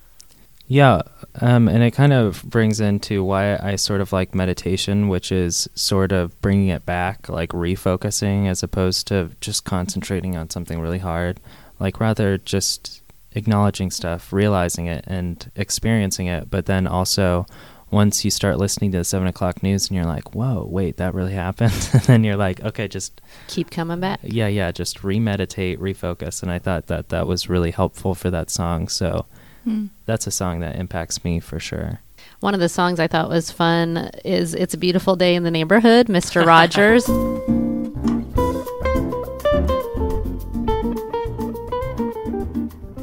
Yeah, 0.68 1.02
um, 1.42 1.68
and 1.68 1.84
it 1.84 1.92
kind 1.92 2.14
of 2.14 2.42
brings 2.44 2.80
into 2.80 3.24
why 3.24 3.58
I 3.58 3.76
sort 3.76 4.00
of 4.02 4.14
like 4.14 4.34
meditation, 4.34 5.10
which 5.10 5.32
is 5.34 5.68
sort 5.76 6.12
of 6.14 6.40
bringing 6.42 6.70
it 6.70 6.86
back, 6.86 7.28
like 7.28 7.50
refocusing, 7.50 8.48
as 8.48 8.64
opposed 8.64 9.08
to 9.08 9.32
just 9.42 9.66
concentrating 9.66 10.38
on 10.38 10.50
something 10.50 10.80
really 10.80 11.00
hard. 11.00 11.40
Like 11.80 12.00
rather 12.00 12.38
just 12.38 13.02
acknowledging 13.34 13.92
stuff, 13.92 14.34
realizing 14.34 14.88
it, 14.88 15.04
and 15.08 15.52
experiencing 15.56 16.28
it. 16.28 16.50
But 16.50 16.66
then 16.66 16.88
also, 16.88 17.46
once 17.92 18.24
you 18.24 18.32
start 18.32 18.58
listening 18.58 18.92
to 18.92 19.00
the 19.00 19.04
seven 19.04 19.28
o'clock 19.28 19.64
news 19.64 19.88
and 19.88 19.96
you're 19.96 20.06
like, 20.06 20.36
whoa, 20.36 20.66
wait, 20.70 20.98
that 20.98 21.14
really 21.14 21.34
happened. 21.46 21.90
and 21.94 22.02
then 22.04 22.24
you're 22.24 22.36
like, 22.36 22.62
okay, 22.62 22.88
just, 22.88 23.22
Keep 23.48 23.72
coming 23.72 24.00
back. 24.00 24.20
yeah, 24.24 24.48
yeah, 24.48 24.72
just 24.72 25.00
remeditate, 25.02 25.78
refocus. 25.78 26.42
And 26.42 26.52
I 26.52 26.60
thought 26.60 26.88
that 26.88 27.10
that 27.10 27.28
was 27.28 27.50
really 27.50 27.72
helpful 27.72 28.16
for 28.16 28.30
that 28.30 28.50
song. 28.50 28.88
So 28.88 29.26
hmm. 29.64 29.88
that's 30.06 30.28
a 30.28 30.32
song 30.32 30.60
that 30.60 30.76
impacts 30.76 31.24
me 31.24 31.40
for 31.40 31.60
sure. 31.60 32.02
One 32.42 32.54
of 32.54 32.60
the 32.60 32.70
songs 32.70 33.00
I 33.00 33.08
thought 33.08 33.30
was 33.30 33.52
fun 33.52 34.12
is 34.24 34.54
It's 34.54 34.74
a 34.74 34.78
Beautiful 34.78 35.16
Day 35.16 35.36
in 35.36 35.44
the 35.44 35.52
Neighborhood, 35.52 36.08
Mr. 36.08 36.46
Rogers. 36.46 37.08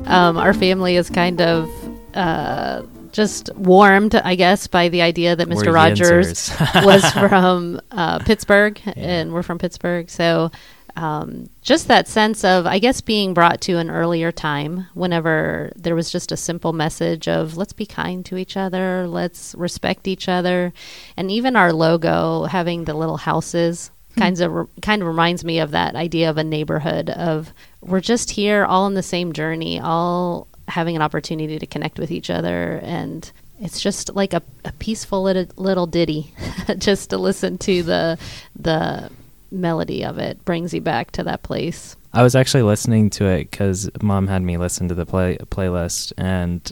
um, 0.07 0.37
our 0.37 0.55
family 0.55 0.97
is 0.97 1.11
kind 1.11 1.41
of 1.41 1.71
uh, 2.15 2.83
just 3.13 3.55
warmed, 3.57 4.15
I 4.15 4.35
guess, 4.35 4.67
by 4.67 4.89
the 4.89 5.03
idea 5.03 5.35
that 5.37 5.49
Mr. 5.49 5.67
We're 5.67 5.73
Rogers 5.73 6.51
was 6.77 7.11
from 7.13 7.81
uh, 7.91 8.19
Pittsburgh, 8.21 8.81
and 8.95 9.33
we're 9.33 9.43
from 9.43 9.59
Pittsburgh. 9.59 10.11
So, 10.11 10.51
um, 10.97 11.51
just 11.61 11.89
that 11.89 12.09
sense 12.09 12.43
of, 12.45 12.67
I 12.67 12.79
guess, 12.79 13.01
being 13.01 13.35
brought 13.35 13.61
to 13.63 13.77
an 13.79 13.91
earlier 13.91 14.33
time 14.33 14.87
whenever 14.95 15.73
there 15.77 15.95
was 15.95 16.11
just 16.11 16.33
a 16.33 16.37
simple 16.37 16.73
message 16.73 17.29
of 17.29 17.57
let's 17.57 17.75
be 17.75 17.85
kind 17.87 18.25
to 18.27 18.37
each 18.37 18.57
other, 18.57 19.07
let's 19.07 19.55
respect 19.57 20.09
each 20.09 20.29
other, 20.29 20.73
and 21.17 21.31
even 21.31 21.57
our 21.57 21.73
logo 21.73 22.45
having 22.45 22.85
the 22.85 22.95
little 22.95 23.19
houses. 23.19 23.91
Kinds 24.17 24.41
of 24.41 24.69
kind 24.81 25.03
of 25.03 25.09
reminds 25.09 25.45
me 25.45 25.59
of 25.59 25.73
that 25.73 25.95
idea 25.95 26.31
of 26.31 26.39
a 26.39 26.45
neighborhood 26.45 27.11
of 27.11 27.53
we're 27.83 28.01
just 28.01 28.31
here 28.31 28.65
all 28.65 28.87
in 28.87 28.95
the 28.95 29.03
same 29.03 29.33
journey, 29.33 29.79
all 29.79 30.49
having 30.69 30.97
an 30.97 31.03
opportunity 31.03 31.59
to 31.59 31.67
connect 31.67 31.99
with 31.99 32.11
each 32.11 32.31
other. 32.31 32.81
And 32.83 33.31
it's 33.61 33.81
just 33.81 34.15
like 34.15 34.33
a, 34.33 34.43
a 34.65 34.73
peaceful 34.73 35.23
little, 35.23 35.47
little 35.57 35.87
ditty 35.87 36.33
just 36.79 37.11
to 37.11 37.19
listen 37.19 37.59
to 37.59 37.83
the 37.83 38.19
the 38.59 39.11
melody 39.51 40.05
of 40.05 40.19
it 40.19 40.45
brings 40.45 40.75
you 40.75 40.81
back 40.81 41.13
to 41.13 41.23
that 41.25 41.43
place. 41.43 41.97
I 42.13 42.23
was 42.23 42.35
actually 42.35 42.63
listening 42.63 43.11
to 43.11 43.27
it 43.27 43.51
because 43.51 43.91
mom 44.03 44.27
had 44.27 44.43
me 44.43 44.57
listen 44.57 44.89
to 44.89 44.95
the 44.95 45.07
play 45.07 45.37
playlist, 45.51 46.13
and 46.17 46.71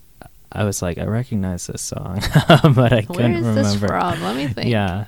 I 0.50 0.64
was 0.64 0.80
like, 0.80 0.98
I 0.98 1.04
recognize 1.04 1.66
this 1.66 1.82
song, 1.82 2.20
but 2.48 2.92
I 2.92 3.02
where 3.02 3.02
couldn't 3.02 3.34
is 3.34 3.46
remember. 3.46 3.62
this 3.62 3.74
from? 3.76 4.22
Let 4.22 4.36
me 4.36 4.48
think. 4.48 4.70
Yeah, 4.70 5.06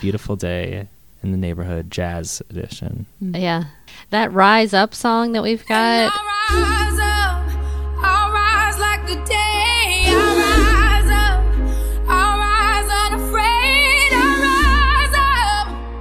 beautiful 0.00 0.36
day 0.36 0.88
in 1.22 1.30
the 1.32 1.36
neighborhood, 1.38 1.90
jazz 1.90 2.42
edition. 2.50 3.06
Mm-hmm. 3.22 3.36
yeah 3.36 3.64
that 4.10 4.32
rise 4.32 4.72
up 4.74 4.94
song 4.94 5.32
that 5.32 5.42
we've 5.42 5.64
got 5.66 6.12
I'll 6.12 6.60
rise 6.60 6.98
up, 7.00 8.04
I'll 8.04 8.32
rise 8.32 8.78
like 8.78 9.02
the 9.06 9.16
day. 9.24 10.04
I'll 10.08 10.36
rise 10.36 11.10
up, 11.10 12.08
I'll 12.08 12.38
rise 12.38 13.12
unafraid. 13.12 14.12
I'll 14.12 14.42
rise 14.42 15.14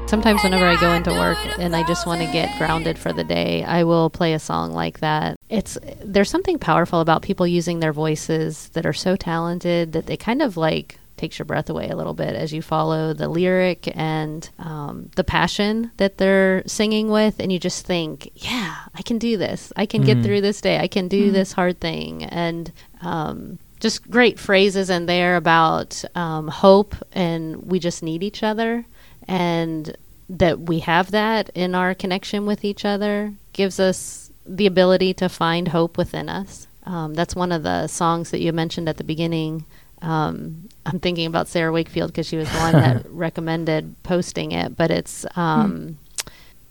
up. 0.04 0.10
sometimes 0.10 0.44
whenever 0.44 0.66
i 0.66 0.80
go 0.80 0.94
into 0.94 1.12
work 1.12 1.38
and 1.60 1.76
i 1.76 1.86
just 1.88 2.06
want 2.06 2.22
to 2.22 2.28
get 2.32 2.56
grounded 2.58 2.98
for 2.98 3.12
the 3.14 3.24
day 3.24 3.64
i 3.64 3.84
will 3.84 4.10
play 4.10 4.34
a 4.34 4.40
song 4.40 4.72
like 4.72 5.00
that 5.00 5.36
it's 5.50 5.78
there's 6.04 6.30
something 6.30 6.60
powerful 6.60 7.00
about 7.02 7.22
people 7.22 7.48
using 7.48 7.80
their 7.80 7.94
voices 7.94 8.70
that 8.70 8.86
are 8.86 8.94
so 8.94 9.16
talented 9.16 9.94
that 9.94 10.06
they 10.06 10.18
kind 10.18 10.42
of 10.42 10.58
like 10.58 11.00
takes 11.18 11.40
your 11.40 11.46
breath 11.46 11.70
away 11.70 11.90
a 11.90 11.96
little 11.96 12.14
bit 12.14 12.36
as 12.36 12.54
you 12.54 12.62
follow 12.62 13.14
the 13.14 13.30
lyric 13.30 13.92
and 13.96 14.50
um, 14.60 15.10
the 15.16 15.24
passion 15.24 15.92
that 15.98 16.18
they're 16.18 16.64
singing 16.68 17.10
with 17.10 17.40
and 17.40 17.52
you 17.52 17.60
just 17.60 17.86
think 17.86 18.30
yeah 18.36 18.76
i 18.96 19.02
can 19.02 19.18
do 19.18 19.38
this 19.38 19.72
i 19.76 19.86
can 19.86 20.02
get 20.02 20.22
through 20.24 20.42
this 20.42 20.62
day 20.62 20.80
i 20.80 20.88
can 20.88 21.08
do 21.08 21.32
this 21.32 21.54
hard 21.54 21.80
thing 21.80 22.24
and 22.26 22.72
um, 23.02 23.58
just 23.80 24.10
great 24.10 24.40
phrases 24.40 24.90
in 24.90 25.06
there 25.06 25.36
about 25.36 26.04
um, 26.16 26.48
hope 26.48 26.96
and 27.14 27.64
we 27.64 27.80
just 27.80 28.04
need 28.04 28.24
each 28.24 28.44
other 28.44 28.86
and 29.28 29.96
that 30.30 30.60
we 30.60 30.80
have 30.80 31.12
that 31.12 31.50
in 31.54 31.76
our 31.76 31.94
connection 31.94 32.46
with 32.46 32.66
each 32.66 32.84
other 32.84 33.34
gives 33.54 33.80
us 33.80 34.32
the 34.46 34.66
ability 34.66 35.14
to 35.16 35.30
find 35.30 35.70
hope 35.70 35.98
within 35.98 36.30
us. 36.30 36.68
Um, 36.84 37.14
that's 37.14 37.36
one 37.36 37.52
of 37.52 37.64
the 37.64 37.88
songs 37.88 38.32
that 38.32 38.42
you 38.42 38.54
mentioned 38.54 38.88
at 38.88 38.98
the 38.98 39.04
beginning. 39.04 39.66
Um, 40.06 40.70
I'm 40.86 41.00
thinking 41.00 41.26
about 41.26 41.48
Sarah 41.48 41.72
Wakefield 41.72 42.12
because 42.12 42.28
she 42.28 42.38
was 42.38 42.52
the 42.52 42.60
one 42.60 42.74
that 42.74 43.06
recommended 43.10 43.96
posting 44.04 44.52
it, 44.52 44.78
but 44.78 44.92
it's 44.92 45.26
um, 45.36 45.98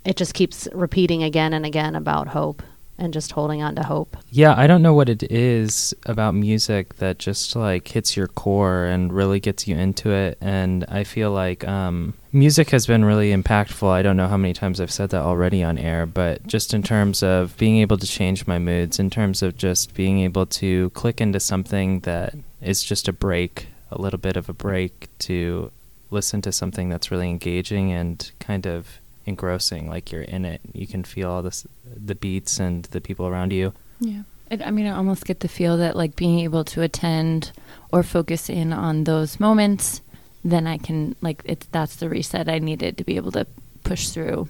it 0.05 0.17
just 0.17 0.35
keeps 0.35 0.69
repeating 0.73 1.23
again 1.23 1.53
and 1.53 1.67
again 1.67 1.97
about 1.97 2.29
hope 2.29 2.63
and 2.97 3.13
just 3.13 3.33
holding 3.33 3.61
on 3.61 3.75
to 3.75 3.83
hope. 3.83 4.17
Yeah, 4.31 4.55
I 4.57 4.67
don't 4.67 4.83
know 4.83 4.95
what 4.95 5.09
it 5.09 5.25
is 5.25 5.95
about 6.07 6.35
music 6.35 6.97
that 6.97 7.19
just 7.19 7.57
like 7.57 7.89
hits 7.89 8.17
your 8.17 8.29
core 8.29 8.85
and 8.85 9.13
really 9.13 9.41
gets 9.41 9.67
you 9.67 9.77
into 9.77 10.11
it. 10.11 10.39
And 10.41 10.85
I 10.89 11.03
feel 11.03 11.33
like 11.33 11.67
um, 11.67 12.15
music 12.33 12.71
has 12.71 12.87
been 12.87 13.05
really 13.05 13.33
impactful. 13.33 13.89
I 13.89 14.03
don't 14.03 14.17
know 14.17 14.29
how 14.29 14.37
many 14.37 14.55
times 14.55 14.81
I've 14.81 14.93
said 14.93 15.11
that 15.11 15.23
already 15.23 15.65
on 15.65 15.77
air, 15.77 16.07
but 16.07 16.47
just 16.47 16.73
in 16.73 16.85
terms 16.85 17.23
of 17.23 17.57
being 17.57 17.79
able 17.79 17.97
to 17.99 18.07
change 18.07 18.47
my 18.47 18.61
moods, 18.61 19.01
in 19.01 19.11
terms 19.11 19.43
of 19.43 19.57
just 19.57 19.95
being 19.95 20.21
able 20.21 20.47
to 20.47 20.91
click 20.91 21.21
into 21.21 21.41
something 21.41 22.01
that 22.01 22.35
is 22.65 22.83
just 22.83 23.09
a 23.09 23.13
break, 23.13 23.69
a 23.91 24.01
little 24.01 24.19
bit 24.19 24.37
of 24.37 24.49
a 24.49 24.53
break 24.53 25.09
to 25.21 25.71
listen 26.11 26.41
to 26.43 26.53
something 26.53 26.89
that's 26.89 27.11
really 27.11 27.29
engaging 27.29 27.93
and 27.93 28.31
kind 28.41 28.67
of 28.67 28.99
engrossing 29.27 29.89
like 29.89 30.13
you're 30.13 30.23
in 30.23 30.45
it 30.45 30.61
you 30.75 30.87
can 30.87 31.03
feel 31.03 31.31
all 31.31 31.43
this 31.43 31.67
the 31.85 32.15
beats 32.15 32.61
and 32.61 32.85
the 32.85 33.01
people 33.01 33.27
around 33.27 33.55
you 33.55 33.73
Yeah. 33.99 34.23
I 34.51 34.71
mean, 34.71 34.87
I 34.87 34.97
almost 34.97 35.25
get 35.25 35.41
the 35.41 35.49
feel 35.49 35.79
that 35.79 35.97
like 35.97 36.17
being 36.17 36.41
able 36.41 36.65
to 36.65 36.83
attend 36.83 37.53
or 37.91 38.03
focus 38.03 38.51
in 38.51 38.73
on 38.73 39.05
those 39.05 39.41
moments, 39.41 40.03
then 40.45 40.67
I 40.67 40.79
can 40.79 41.17
like 41.23 41.43
it's 41.45 41.67
that's 41.73 41.97
the 41.97 42.09
reset 42.09 42.49
I 42.49 42.59
needed 42.59 42.99
to 42.99 43.05
be 43.05 43.17
able 43.17 43.33
to 43.33 43.47
push 43.83 44.09
through 44.09 44.49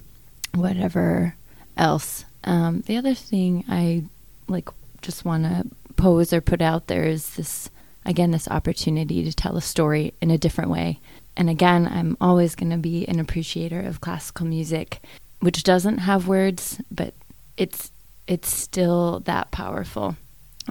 whatever 0.53 1.35
else. 1.77 2.25
Um, 2.43 2.81
the 2.81 2.97
other 2.97 3.13
thing 3.13 3.63
I 3.69 4.03
like 4.47 4.69
just 5.01 5.25
want 5.25 5.43
to 5.45 5.65
pose 5.95 6.33
or 6.33 6.41
put 6.41 6.61
out 6.61 6.87
there 6.87 7.05
is 7.05 7.35
this 7.35 7.69
again 8.05 8.31
this 8.31 8.47
opportunity 8.47 9.23
to 9.23 9.33
tell 9.33 9.57
a 9.57 9.61
story 9.61 10.13
in 10.21 10.31
a 10.31 10.37
different 10.37 10.71
way. 10.71 10.99
And 11.37 11.49
again, 11.49 11.87
I'm 11.87 12.17
always 12.21 12.55
going 12.55 12.71
to 12.71 12.77
be 12.77 13.05
an 13.07 13.19
appreciator 13.19 13.81
of 13.81 14.01
classical 14.01 14.45
music, 14.45 14.99
which 15.39 15.63
doesn't 15.63 15.99
have 15.99 16.27
words, 16.27 16.79
but 16.89 17.13
it's 17.57 17.91
it's 18.27 18.51
still 18.51 19.19
that 19.21 19.51
powerful. 19.51 20.15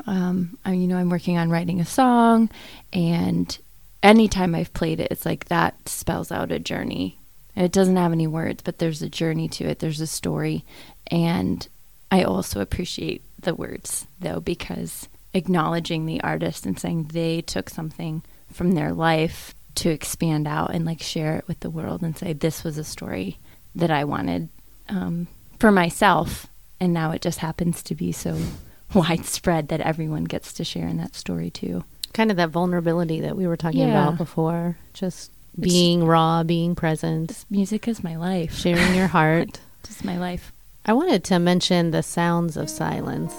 Um, 0.07 0.59
I, 0.65 0.73
you 0.73 0.89
know, 0.89 0.97
I'm 0.97 1.11
working 1.11 1.39
on 1.39 1.51
writing 1.51 1.81
a 1.81 1.85
song, 1.85 2.51
and 2.93 3.57
anytime 4.03 4.55
I've 4.55 4.75
played 4.75 4.99
it, 4.99 5.09
it's 5.11 5.25
like 5.25 5.45
that 5.47 5.89
spells 5.89 6.33
out 6.33 6.51
a 6.51 6.59
journey. 6.59 7.19
It 7.55 7.71
doesn't 7.71 7.97
have 7.97 8.11
any 8.11 8.27
words, 8.27 8.63
but 8.65 8.79
there's 8.79 9.03
a 9.03 9.09
journey 9.09 9.49
to 9.51 9.65
it. 9.65 9.79
There's 9.79 10.01
a 10.01 10.07
story, 10.07 10.65
and 11.09 11.67
I 12.11 12.25
also 12.25 12.61
appreciate 12.61 13.23
the 13.39 13.55
words 13.55 14.07
though 14.19 14.41
because 14.41 15.09
acknowledging 15.35 16.07
the 16.07 16.21
artist 16.23 16.65
and 16.65 16.79
saying 16.79 17.11
they 17.13 17.41
took 17.43 17.69
something 17.69 18.23
from 18.53 18.73
their 18.73 18.93
life 18.93 19.55
to 19.77 19.91
expand 19.91 20.47
out 20.47 20.71
and 20.73 20.85
like 20.85 21.03
share 21.03 21.37
it 21.37 21.49
with 21.49 21.61
the 21.61 21.71
world 21.71 22.01
and 22.03 22.17
say 22.17 22.33
this 22.33 22.63
was 22.65 22.79
a 22.79 22.85
story 22.85 23.39
that 23.75 23.91
I 23.91 24.05
wanted 24.05 24.49
um, 24.89 25.27
for 25.59 25.73
myself, 25.73 26.47
and 26.79 26.93
now 26.95 27.11
it 27.11 27.21
just 27.21 27.41
happens 27.41 27.83
to 27.85 27.95
be 27.95 28.13
so 28.13 28.39
widespread 28.95 29.69
that 29.69 29.81
everyone 29.81 30.25
gets 30.25 30.53
to 30.55 30.65
share 30.65 30.87
in 30.87 30.99
that 30.99 31.15
story 31.17 31.51
too. 31.51 31.85
Kind 32.13 32.31
of 32.31 32.37
that 32.37 32.51
vulnerability 32.51 33.21
that 33.23 33.37
we 33.37 33.47
were 33.49 33.57
talking 33.57 33.81
Yeah. 33.81 33.89
about 34.07 34.19
before. 34.19 34.77
Just 34.93 35.33
being 35.59 36.05
raw, 36.05 36.43
being 36.45 36.75
present, 36.77 37.45
music 37.51 37.89
is 37.89 38.05
my 38.05 38.15
life. 38.17 38.55
sharing 38.55 38.95
your 38.95 39.07
heart. 39.19 39.59
Just 39.85 40.05
my 40.05 40.17
life. 40.19 40.53
I 40.87 40.93
wanted 40.93 41.25
to 41.25 41.39
mention 41.39 41.91
the 41.91 42.03
sounds 42.03 42.57
of 42.57 42.69
silence. 42.71 43.35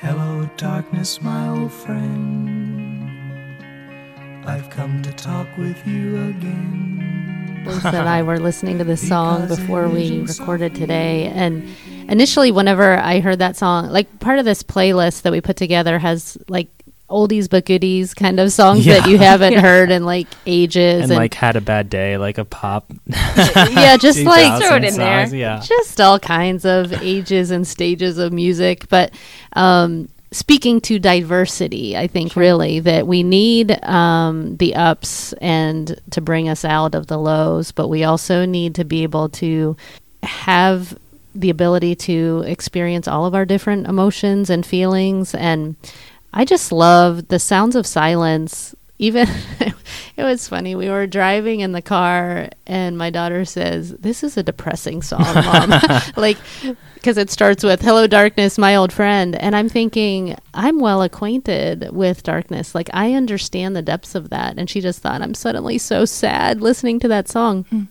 Hello, 0.00 0.48
darkness, 0.56 1.20
my 1.20 1.46
old 1.48 1.70
friend. 1.70 3.10
I've 4.46 4.70
come 4.70 5.02
to 5.02 5.12
talk 5.12 5.46
with 5.58 5.86
you 5.86 6.16
again. 6.30 7.60
Bruce 7.64 7.84
and 7.84 8.08
I 8.08 8.22
were 8.22 8.38
listening 8.38 8.78
to 8.78 8.84
this 8.84 9.06
song 9.06 9.46
before 9.46 9.90
we 9.90 10.20
recorded 10.22 10.74
today. 10.74 11.26
And 11.26 11.68
initially, 12.08 12.50
whenever 12.50 12.96
I 12.96 13.20
heard 13.20 13.40
that 13.40 13.58
song, 13.58 13.90
like 13.90 14.20
part 14.20 14.38
of 14.38 14.46
this 14.46 14.62
playlist 14.62 15.20
that 15.20 15.32
we 15.32 15.42
put 15.42 15.58
together 15.58 15.98
has 15.98 16.38
like 16.48 16.70
oldies 17.10 17.48
but 17.50 17.64
goodies 17.64 18.14
kind 18.14 18.40
of 18.40 18.52
songs 18.52 18.84
that 18.84 19.08
you 19.08 19.18
haven't 19.30 19.54
heard 19.54 19.90
in 19.90 20.04
like 20.04 20.26
ages. 20.46 21.02
and, 21.02 21.10
like 21.10 21.34
had 21.34 21.56
a 21.56 21.60
bad 21.60 21.90
day, 21.90 22.16
like 22.16 22.38
a 22.38 22.44
pop. 22.44 22.90
yeah, 23.06 23.96
just 23.96 24.20
like 24.24 24.62
Throw 24.62 24.76
it 24.76 24.84
in 24.84 24.94
there. 24.94 25.34
Yeah. 25.34 25.60
just 25.60 26.00
all 26.00 26.18
kinds 26.18 26.64
of 26.64 26.92
ages 27.02 27.50
and 27.50 27.66
stages 27.66 28.18
of 28.18 28.32
music 28.32 28.88
but 28.88 29.12
um, 29.54 30.08
speaking 30.32 30.80
to 30.80 30.98
diversity 30.98 31.96
i 31.96 32.06
think 32.06 32.36
really 32.36 32.80
that 32.80 33.06
we 33.06 33.22
need 33.22 33.82
um, 33.84 34.56
the 34.58 34.74
ups 34.74 35.32
and 35.34 36.00
to 36.10 36.20
bring 36.20 36.48
us 36.48 36.64
out 36.64 36.94
of 36.94 37.06
the 37.08 37.18
lows 37.18 37.72
but 37.72 37.88
we 37.88 38.04
also 38.04 38.44
need 38.44 38.74
to 38.74 38.84
be 38.84 39.02
able 39.02 39.28
to 39.28 39.76
have 40.22 40.96
the 41.34 41.50
ability 41.50 41.94
to 41.94 42.42
experience 42.46 43.06
all 43.06 43.24
of 43.24 43.34
our 43.34 43.44
different 43.44 43.86
emotions 43.86 44.50
and 44.50 44.66
feelings. 44.66 45.34
And 45.34 45.76
I 46.32 46.44
just 46.44 46.72
love 46.72 47.28
the 47.28 47.38
sounds 47.38 47.76
of 47.76 47.86
silence. 47.86 48.74
Even 48.98 49.26
it 50.16 50.22
was 50.22 50.46
funny. 50.46 50.74
We 50.74 50.90
were 50.90 51.06
driving 51.06 51.60
in 51.60 51.72
the 51.72 51.82
car, 51.82 52.50
and 52.66 52.98
my 52.98 53.08
daughter 53.10 53.44
says, 53.44 53.92
"This 53.92 54.22
is 54.22 54.36
a 54.36 54.42
depressing 54.42 55.02
song, 55.02 55.22
mom." 55.22 55.70
like, 56.16 56.36
because 56.94 57.16
it 57.16 57.30
starts 57.30 57.64
with 57.64 57.80
"Hello, 57.80 58.06
darkness, 58.06 58.58
my 58.58 58.76
old 58.76 58.92
friend," 58.92 59.34
and 59.36 59.56
I'm 59.56 59.70
thinking 59.70 60.36
I'm 60.52 60.80
well 60.80 61.00
acquainted 61.02 61.90
with 61.92 62.22
darkness. 62.22 62.74
Like, 62.74 62.90
I 62.92 63.14
understand 63.14 63.74
the 63.74 63.82
depths 63.82 64.14
of 64.14 64.28
that. 64.30 64.58
And 64.58 64.68
she 64.68 64.82
just 64.82 65.00
thought 65.00 65.22
I'm 65.22 65.34
suddenly 65.34 65.78
so 65.78 66.04
sad 66.04 66.60
listening 66.60 67.00
to 67.00 67.08
that 67.08 67.28
song 67.28 67.64
hmm. 67.64 67.84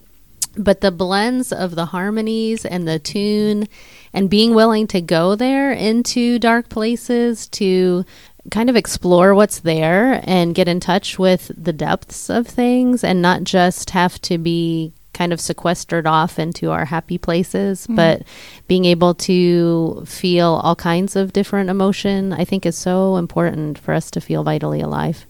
but 0.55 0.81
the 0.81 0.91
blends 0.91 1.51
of 1.51 1.73
the 1.73 1.87
harmonies 1.87 2.65
and 2.65 2.87
the 2.87 2.99
tune 2.99 3.67
and 4.13 4.29
being 4.29 4.53
willing 4.53 4.87
to 4.87 5.01
go 5.01 5.35
there 5.35 5.71
into 5.71 6.39
dark 6.39 6.69
places 6.69 7.47
to 7.49 8.05
kind 8.51 8.69
of 8.69 8.75
explore 8.75 9.35
what's 9.35 9.59
there 9.59 10.21
and 10.23 10.55
get 10.55 10.67
in 10.67 10.79
touch 10.79 11.19
with 11.19 11.51
the 11.55 11.73
depths 11.73 12.29
of 12.29 12.47
things 12.47 13.03
and 13.03 13.21
not 13.21 13.43
just 13.43 13.91
have 13.91 14.19
to 14.21 14.37
be 14.37 14.93
kind 15.13 15.33
of 15.33 15.41
sequestered 15.41 16.07
off 16.07 16.39
into 16.39 16.71
our 16.71 16.85
happy 16.85 17.17
places 17.17 17.83
mm-hmm. 17.83 17.95
but 17.95 18.23
being 18.67 18.85
able 18.85 19.13
to 19.13 20.03
feel 20.05 20.61
all 20.63 20.75
kinds 20.75 21.15
of 21.17 21.33
different 21.33 21.69
emotion 21.69 22.31
i 22.31 22.45
think 22.45 22.65
is 22.65 22.77
so 22.77 23.17
important 23.17 23.77
for 23.77 23.93
us 23.93 24.09
to 24.09 24.21
feel 24.21 24.43
vitally 24.43 24.79
alive 24.79 25.25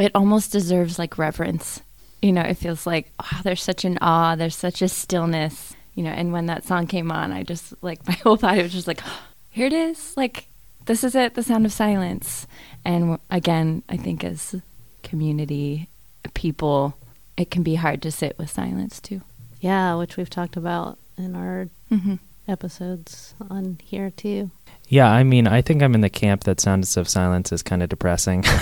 it 0.00 0.12
almost 0.14 0.50
deserves 0.52 0.98
like 0.98 1.18
reverence. 1.18 1.82
You 2.22 2.32
know, 2.32 2.42
it 2.42 2.54
feels 2.54 2.86
like, 2.86 3.12
wow, 3.20 3.40
there's 3.42 3.62
such 3.62 3.84
an 3.84 3.98
awe, 4.00 4.34
there's 4.34 4.56
such 4.56 4.82
a 4.82 4.88
stillness, 4.88 5.74
you 5.94 6.02
know, 6.02 6.10
and 6.10 6.32
when 6.32 6.46
that 6.46 6.64
song 6.64 6.86
came 6.86 7.10
on, 7.10 7.32
I 7.32 7.42
just 7.42 7.74
like 7.82 8.06
my 8.06 8.14
whole 8.14 8.36
body 8.36 8.62
was 8.62 8.72
just 8.72 8.86
like, 8.86 9.00
oh, 9.04 9.22
here 9.50 9.66
it 9.66 9.72
is. 9.72 10.16
Like, 10.16 10.48
this 10.90 11.04
is 11.04 11.14
it, 11.14 11.34
the 11.34 11.42
sound 11.44 11.64
of 11.64 11.72
silence. 11.72 12.48
And 12.84 13.18
again, 13.30 13.84
I 13.88 13.96
think 13.96 14.24
as 14.24 14.56
community 15.04 15.88
people, 16.34 16.96
it 17.36 17.48
can 17.48 17.62
be 17.62 17.76
hard 17.76 18.02
to 18.02 18.10
sit 18.10 18.36
with 18.38 18.50
silence 18.50 19.00
too. 19.00 19.20
yeah 19.60 19.94
which 19.94 20.16
we've 20.16 20.28
talked 20.30 20.56
about 20.56 20.98
in 21.16 21.36
our 21.36 21.68
Mm-hmm. 21.92 22.16
episodes 22.48 23.34
on 23.50 23.78
here 23.82 24.10
too 24.10 24.50
Yeah, 24.88 25.08
I 25.10 25.22
mean, 25.24 25.46
I 25.46 25.62
think 25.62 25.82
I'm 25.82 25.94
in 25.94 26.00
the 26.02 26.10
camp 26.10 26.42
that 26.44 26.60
Sounds 26.60 26.96
of 26.96 27.08
Silence 27.08 27.52
is 27.52 27.62
kind 27.62 27.82
of 27.82 27.88
depressing. 27.88 28.42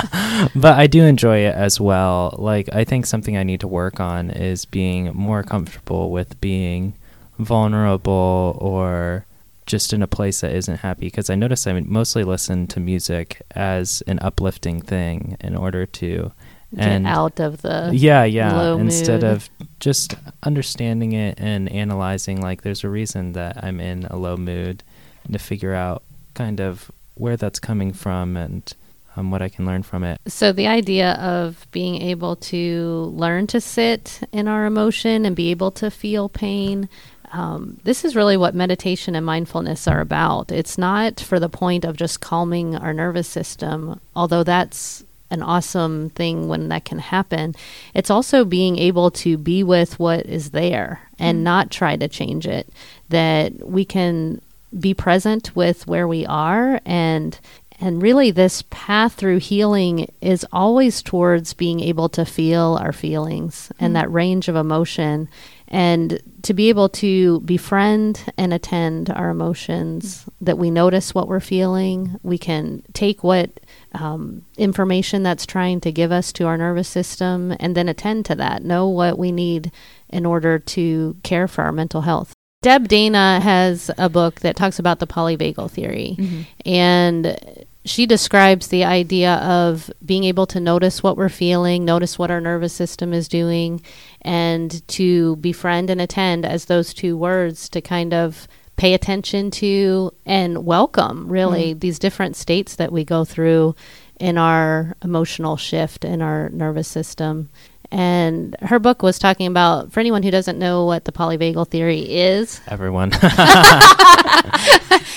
but 0.64 0.74
I 0.78 0.86
do 0.86 1.02
enjoy 1.04 1.38
it 1.48 1.54
as 1.54 1.78
well. 1.80 2.34
Like, 2.38 2.68
I 2.74 2.84
think 2.84 3.04
something 3.06 3.36
I 3.36 3.42
need 3.42 3.60
to 3.60 3.68
work 3.68 4.00
on 4.00 4.30
is 4.30 4.64
being 4.64 5.12
more 5.14 5.42
comfortable 5.42 6.10
with 6.10 6.40
being 6.40 6.94
vulnerable 7.38 8.56
or 8.60 9.24
just 9.68 9.92
in 9.92 10.02
a 10.02 10.08
place 10.08 10.40
that 10.40 10.52
isn't 10.52 10.78
happy. 10.78 11.06
Because 11.06 11.30
I 11.30 11.36
notice 11.36 11.66
I 11.68 11.78
mostly 11.80 12.24
listen 12.24 12.66
to 12.68 12.80
music 12.80 13.42
as 13.54 14.02
an 14.08 14.18
uplifting 14.20 14.80
thing 14.82 15.36
in 15.40 15.54
order 15.54 15.86
to. 15.86 16.32
get 16.74 17.06
out 17.06 17.38
of 17.38 17.62
the 17.62 17.90
Yeah, 17.94 18.24
yeah. 18.24 18.74
Instead 18.74 19.22
mood. 19.22 19.30
of 19.30 19.48
just 19.78 20.16
understanding 20.42 21.12
it 21.12 21.38
and 21.38 21.70
analyzing, 21.70 22.40
like, 22.42 22.62
there's 22.62 22.82
a 22.84 22.88
reason 22.88 23.32
that 23.34 23.62
I'm 23.62 23.78
in 23.80 24.06
a 24.06 24.16
low 24.16 24.36
mood, 24.36 24.82
and 25.24 25.32
to 25.32 25.38
figure 25.38 25.74
out 25.74 26.02
kind 26.34 26.60
of 26.60 26.90
where 27.14 27.36
that's 27.36 27.58
coming 27.58 27.92
from 27.92 28.36
and 28.36 28.72
um, 29.16 29.30
what 29.30 29.42
I 29.42 29.48
can 29.48 29.66
learn 29.66 29.82
from 29.82 30.04
it. 30.04 30.20
So 30.28 30.52
the 30.52 30.66
idea 30.68 31.14
of 31.14 31.66
being 31.72 32.00
able 32.02 32.36
to 32.36 33.12
learn 33.16 33.46
to 33.48 33.60
sit 33.60 34.20
in 34.32 34.46
our 34.46 34.66
emotion 34.66 35.26
and 35.26 35.34
be 35.34 35.50
able 35.50 35.70
to 35.72 35.90
feel 35.90 36.28
pain. 36.28 36.88
Um, 37.32 37.78
this 37.84 38.04
is 38.04 38.16
really 38.16 38.36
what 38.36 38.54
meditation 38.54 39.14
and 39.14 39.24
mindfulness 39.24 39.86
are 39.86 40.00
about. 40.00 40.50
It's 40.50 40.78
not 40.78 41.20
for 41.20 41.38
the 41.38 41.48
point 41.48 41.84
of 41.84 41.96
just 41.96 42.20
calming 42.20 42.76
our 42.76 42.92
nervous 42.92 43.28
system, 43.28 44.00
although 44.16 44.44
that's 44.44 45.04
an 45.30 45.42
awesome 45.42 46.10
thing 46.10 46.48
when 46.48 46.68
that 46.68 46.84
can 46.84 46.98
happen. 46.98 47.54
It's 47.94 48.10
also 48.10 48.44
being 48.44 48.78
able 48.78 49.10
to 49.12 49.36
be 49.36 49.62
with 49.62 49.98
what 49.98 50.24
is 50.26 50.50
there 50.50 51.00
and 51.18 51.44
not 51.44 51.70
try 51.70 51.96
to 51.96 52.08
change 52.08 52.46
it. 52.46 52.68
That 53.10 53.68
we 53.68 53.84
can 53.84 54.40
be 54.78 54.94
present 54.94 55.54
with 55.56 55.86
where 55.86 56.06
we 56.06 56.26
are 56.26 56.80
and 56.84 57.38
and 57.80 58.02
really 58.02 58.30
this 58.30 58.64
path 58.70 59.14
through 59.14 59.38
healing 59.38 60.08
is 60.20 60.44
always 60.52 61.02
towards 61.02 61.54
being 61.54 61.80
able 61.80 62.08
to 62.08 62.24
feel 62.24 62.78
our 62.80 62.92
feelings 62.92 63.70
and 63.78 63.94
that 63.94 64.10
range 64.10 64.48
of 64.48 64.56
emotion 64.56 65.28
and 65.68 66.20
to 66.42 66.54
be 66.54 66.68
able 66.70 66.88
to 66.88 67.40
befriend 67.40 68.24
and 68.36 68.52
attend 68.52 69.10
our 69.10 69.30
emotions 69.30 70.28
that 70.40 70.58
we 70.58 70.70
notice 70.70 71.14
what 71.14 71.28
we're 71.28 71.40
feeling. 71.40 72.18
We 72.22 72.38
can 72.38 72.82
take 72.94 73.22
what 73.22 73.60
um, 73.92 74.44
information 74.56 75.22
that's 75.22 75.46
trying 75.46 75.80
to 75.82 75.92
give 75.92 76.10
us 76.10 76.32
to 76.32 76.46
our 76.46 76.56
nervous 76.56 76.88
system 76.88 77.54
and 77.60 77.76
then 77.76 77.88
attend 77.88 78.24
to 78.26 78.34
that 78.36 78.64
know 78.64 78.88
what 78.88 79.18
we 79.18 79.30
need 79.30 79.70
in 80.08 80.24
order 80.26 80.58
to 80.58 81.16
care 81.22 81.46
for 81.46 81.62
our 81.62 81.72
mental 81.72 82.00
health 82.00 82.32
Deb 82.60 82.88
Dana 82.88 83.38
has 83.40 83.88
a 83.98 84.08
book 84.08 84.40
that 84.40 84.56
talks 84.56 84.80
about 84.80 84.98
the 84.98 85.06
polyvagal 85.06 85.70
theory, 85.70 86.16
mm-hmm. 86.18 86.42
and 86.68 87.38
she 87.84 88.04
describes 88.04 88.66
the 88.66 88.82
idea 88.84 89.34
of 89.36 89.90
being 90.04 90.24
able 90.24 90.46
to 90.46 90.58
notice 90.58 91.00
what 91.00 91.16
we're 91.16 91.28
feeling, 91.28 91.84
notice 91.84 92.18
what 92.18 92.32
our 92.32 92.40
nervous 92.40 92.72
system 92.72 93.12
is 93.12 93.28
doing, 93.28 93.80
and 94.22 94.86
to 94.88 95.36
befriend 95.36 95.88
and 95.88 96.00
attend 96.00 96.44
as 96.44 96.64
those 96.64 96.92
two 96.92 97.16
words 97.16 97.68
to 97.68 97.80
kind 97.80 98.12
of 98.12 98.48
pay 98.76 98.92
attention 98.92 99.50
to 99.52 100.12
and 100.26 100.64
welcome 100.64 101.28
really 101.28 101.70
mm-hmm. 101.70 101.78
these 101.78 101.98
different 101.98 102.34
states 102.36 102.74
that 102.74 102.92
we 102.92 103.04
go 103.04 103.24
through 103.24 103.74
in 104.18 104.36
our 104.36 104.96
emotional 105.02 105.56
shift 105.56 106.04
in 106.04 106.20
our 106.20 106.48
nervous 106.50 106.88
system. 106.88 107.48
And 107.90 108.54
her 108.60 108.78
book 108.78 109.02
was 109.02 109.18
talking 109.18 109.46
about, 109.46 109.92
for 109.92 110.00
anyone 110.00 110.22
who 110.22 110.30
doesn't 110.30 110.58
know 110.58 110.84
what 110.84 111.06
the 111.06 111.12
polyvagal 111.12 111.68
theory 111.68 112.00
is, 112.00 112.60
Everyone. 112.68 113.10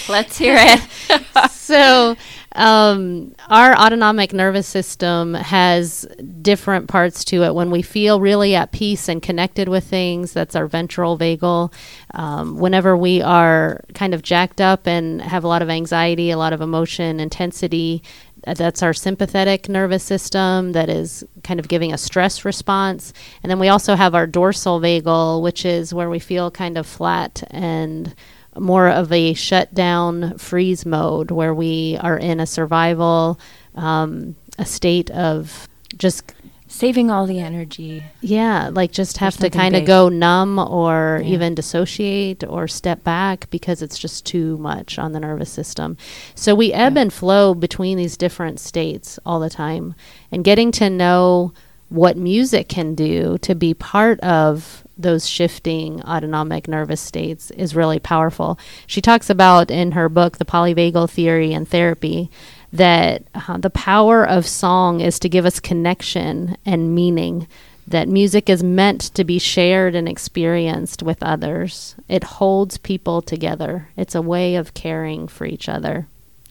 Let's 0.10 0.38
hear 0.38 0.56
it. 0.58 1.52
so 1.52 2.16
um, 2.54 3.34
our 3.48 3.74
autonomic 3.76 4.34
nervous 4.34 4.68
system 4.68 5.34
has 5.36 6.06
different 6.42 6.90
parts 6.90 7.24
to 7.26 7.44
it. 7.44 7.56
When 7.56 7.72
we 7.72 7.82
feel 7.82 8.20
really 8.20 8.56
at 8.56 8.72
peace 8.72 9.08
and 9.08 9.22
connected 9.22 9.70
with 9.70 9.86
things, 9.86 10.34
that's 10.34 10.56
our 10.56 10.68
ventral 10.68 11.18
vagal. 11.18 11.74
Um, 12.14 12.58
whenever 12.58 12.98
we 12.98 13.22
are 13.22 13.82
kind 13.94 14.14
of 14.14 14.22
jacked 14.22 14.60
up 14.60 14.86
and 14.86 15.22
have 15.22 15.44
a 15.44 15.48
lot 15.48 15.62
of 15.62 15.70
anxiety, 15.70 16.30
a 16.30 16.38
lot 16.38 16.52
of 16.52 16.62
emotion, 16.62 17.20
intensity, 17.20 18.04
that's 18.44 18.82
our 18.82 18.94
sympathetic 18.94 19.70
nervous 19.70 20.04
system 20.04 20.72
that 20.72 20.90
is 20.90 21.24
kind 21.44 21.60
of 21.60 21.68
giving 21.68 21.94
a 21.94 21.98
stress 21.98 22.44
response. 22.44 23.14
And 23.44 23.50
then 23.50 23.60
we 23.60 23.68
also 23.68 23.96
have 23.96 24.16
our 24.16 24.28
dorsal 24.28 24.80
vagal, 24.80 25.42
which 25.42 25.66
is 25.66 25.94
where 25.94 26.10
we 26.10 26.20
feel 26.20 26.50
kind 26.52 26.78
of 26.78 26.88
flat 26.88 27.44
and 27.52 28.14
more 28.60 28.90
of 28.90 29.12
a 29.12 29.34
shutdown 29.34 30.38
freeze 30.38 30.86
mode 30.86 31.32
where 31.32 31.54
we 31.54 31.98
are 32.02 32.18
in 32.18 32.40
a 32.40 32.46
survival, 32.46 33.40
um, 33.76 34.36
a 34.58 34.66
state 34.66 35.10
of 35.12 35.68
just 35.98 36.34
Saving 36.74 37.12
all 37.12 37.28
the 37.28 37.40
energy. 37.40 38.02
yeah, 38.22 38.70
like 38.72 38.92
just 38.94 39.18
have 39.18 39.36
to 39.38 39.50
kind 39.50 39.76
of 39.76 39.86
go 39.86 40.08
numb 40.10 40.58
or 40.58 41.20
Yeah. 41.22 41.34
even 41.34 41.54
dissociate 41.54 42.44
or 42.48 42.68
step 42.68 43.04
back 43.04 43.50
because 43.52 43.82
it's 43.82 44.00
just 44.00 44.26
too 44.26 44.58
much 44.58 44.98
on 44.98 45.12
the 45.12 45.20
nervous 45.20 45.50
system. 45.52 45.98
So 46.34 46.56
we 46.56 46.72
ebb 46.72 46.98
and 46.98 47.12
flow 47.12 47.54
between 47.54 47.98
these 47.98 48.16
different 48.16 48.60
states 48.60 49.20
all 49.26 49.40
the 49.42 49.50
time. 49.50 49.96
And 50.32 50.46
getting 50.46 50.72
to 50.74 50.90
know 50.90 51.52
what 51.90 52.16
music 52.16 52.70
can 52.70 52.96
do 52.96 53.38
to 53.42 53.54
be 53.54 53.74
part 53.74 54.18
of 54.22 54.84
those 54.98 55.28
shifting 55.28 56.02
autonomic 56.04 56.68
nervous 56.70 57.02
states 57.02 57.52
is 57.52 57.76
really 57.76 58.00
powerful. 58.00 58.58
She 58.88 59.02
talks 59.02 59.30
about 59.30 59.70
in 59.70 59.92
her 59.92 60.08
book, 60.08 60.38
The 60.38 60.46
Polyvagal 60.46 61.10
Theory 61.10 61.54
and 61.54 61.68
Therapy, 61.68 62.32
that 62.74 63.24
uh, 63.34 63.58
the 63.58 63.70
power 63.70 64.28
of 64.28 64.48
song 64.48 65.02
is 65.02 65.20
to 65.20 65.30
give 65.30 65.46
us 65.46 65.60
connection 65.60 66.58
and 66.66 66.96
meaning. 66.96 67.48
That 67.88 68.08
music 68.08 68.50
is 68.50 68.64
meant 68.64 69.02
to 69.16 69.26
be 69.26 69.38
shared 69.40 69.96
and 69.96 70.08
experienced 70.08 71.04
with 71.04 71.22
others. 71.22 71.96
It 72.08 72.24
holds 72.24 72.78
people 72.78 73.22
together. 73.22 73.90
It's 73.98 74.16
a 74.16 74.22
way 74.22 74.56
of 74.56 74.74
caring 74.74 75.28
for 75.28 75.46
each 75.46 75.68
other. 75.68 76.08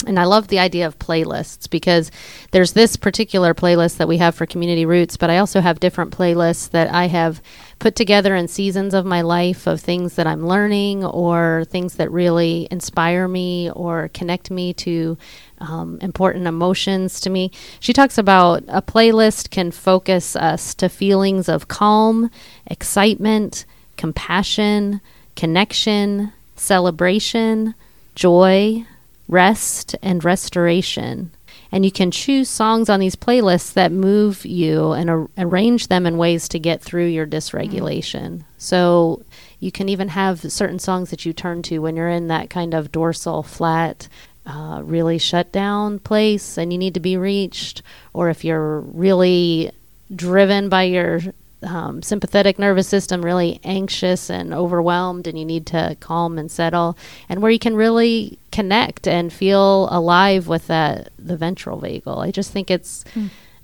And 0.06 0.18
I 0.18 0.24
love 0.24 0.48
the 0.48 0.58
idea 0.58 0.86
of 0.86 0.98
playlists 0.98 1.68
because 1.68 2.10
there's 2.52 2.72
this 2.72 2.96
particular 2.96 3.54
playlist 3.54 3.98
that 3.98 4.08
we 4.08 4.16
have 4.18 4.34
for 4.34 4.46
Community 4.46 4.86
Roots, 4.86 5.16
but 5.16 5.30
I 5.30 5.38
also 5.38 5.60
have 5.60 5.80
different 5.80 6.16
playlists 6.16 6.70
that 6.70 6.92
I 6.92 7.06
have 7.08 7.42
put 7.78 7.96
together 7.96 8.34
in 8.34 8.48
seasons 8.48 8.94
of 8.94 9.04
my 9.04 9.20
life 9.22 9.66
of 9.66 9.80
things 9.80 10.14
that 10.14 10.26
I'm 10.26 10.46
learning 10.46 11.04
or 11.04 11.64
things 11.68 11.94
that 11.94 12.10
really 12.10 12.68
inspire 12.70 13.28
me 13.28 13.70
or 13.70 14.10
connect 14.14 14.50
me 14.50 14.72
to 14.74 15.18
um, 15.58 15.98
important 16.00 16.46
emotions 16.46 17.20
to 17.20 17.30
me. 17.30 17.50
She 17.78 17.92
talks 17.92 18.16
about 18.16 18.62
a 18.68 18.82
playlist 18.82 19.50
can 19.50 19.70
focus 19.70 20.36
us 20.36 20.74
to 20.74 20.88
feelings 20.88 21.48
of 21.48 21.68
calm, 21.68 22.30
excitement, 22.66 23.64
compassion, 23.96 25.00
connection, 25.36 26.32
celebration, 26.56 27.74
joy, 28.14 28.86
rest, 29.30 29.96
and 30.02 30.24
restoration. 30.24 31.30
And 31.72 31.84
you 31.84 31.92
can 31.92 32.10
choose 32.10 32.48
songs 32.48 32.88
on 32.88 32.98
these 32.98 33.14
playlists 33.14 33.72
that 33.74 33.92
move 33.92 34.44
you 34.44 34.90
and 34.92 35.08
ar- 35.08 35.30
arrange 35.38 35.86
them 35.86 36.04
in 36.04 36.18
ways 36.18 36.48
to 36.48 36.58
get 36.58 36.82
through 36.82 37.06
your 37.06 37.26
dysregulation. 37.26 38.42
So 38.58 39.22
you 39.60 39.70
can 39.70 39.88
even 39.88 40.08
have 40.08 40.40
certain 40.52 40.80
songs 40.80 41.10
that 41.10 41.24
you 41.24 41.32
turn 41.32 41.62
to 41.62 41.78
when 41.78 41.94
you're 41.94 42.08
in 42.08 42.26
that 42.28 42.50
kind 42.50 42.74
of 42.74 42.90
dorsal 42.90 43.44
flat, 43.44 44.08
uh, 44.46 44.82
really 44.84 45.18
shut 45.18 45.52
down 45.52 46.00
place 46.00 46.58
and 46.58 46.72
you 46.72 46.78
need 46.78 46.94
to 46.94 47.00
be 47.00 47.16
reached, 47.16 47.82
or 48.12 48.30
if 48.30 48.44
you're 48.44 48.80
really 48.80 49.70
driven 50.14 50.68
by 50.68 50.82
your 50.84 51.20
um, 51.62 52.02
sympathetic 52.02 52.58
nervous 52.58 52.88
system, 52.88 53.24
really 53.24 53.60
anxious 53.64 54.30
and 54.30 54.54
overwhelmed, 54.54 55.26
and 55.26 55.38
you 55.38 55.44
need 55.44 55.66
to 55.66 55.96
calm 56.00 56.38
and 56.38 56.50
settle, 56.50 56.96
and 57.28 57.42
where 57.42 57.50
you 57.50 57.58
can 57.58 57.76
really 57.76 58.38
connect 58.52 59.06
and 59.06 59.32
feel 59.32 59.88
alive 59.90 60.48
with 60.48 60.66
that 60.68 61.10
the 61.18 61.36
ventral 61.36 61.80
vagal. 61.80 62.18
I 62.18 62.30
just 62.30 62.52
think 62.52 62.70
it's 62.70 63.04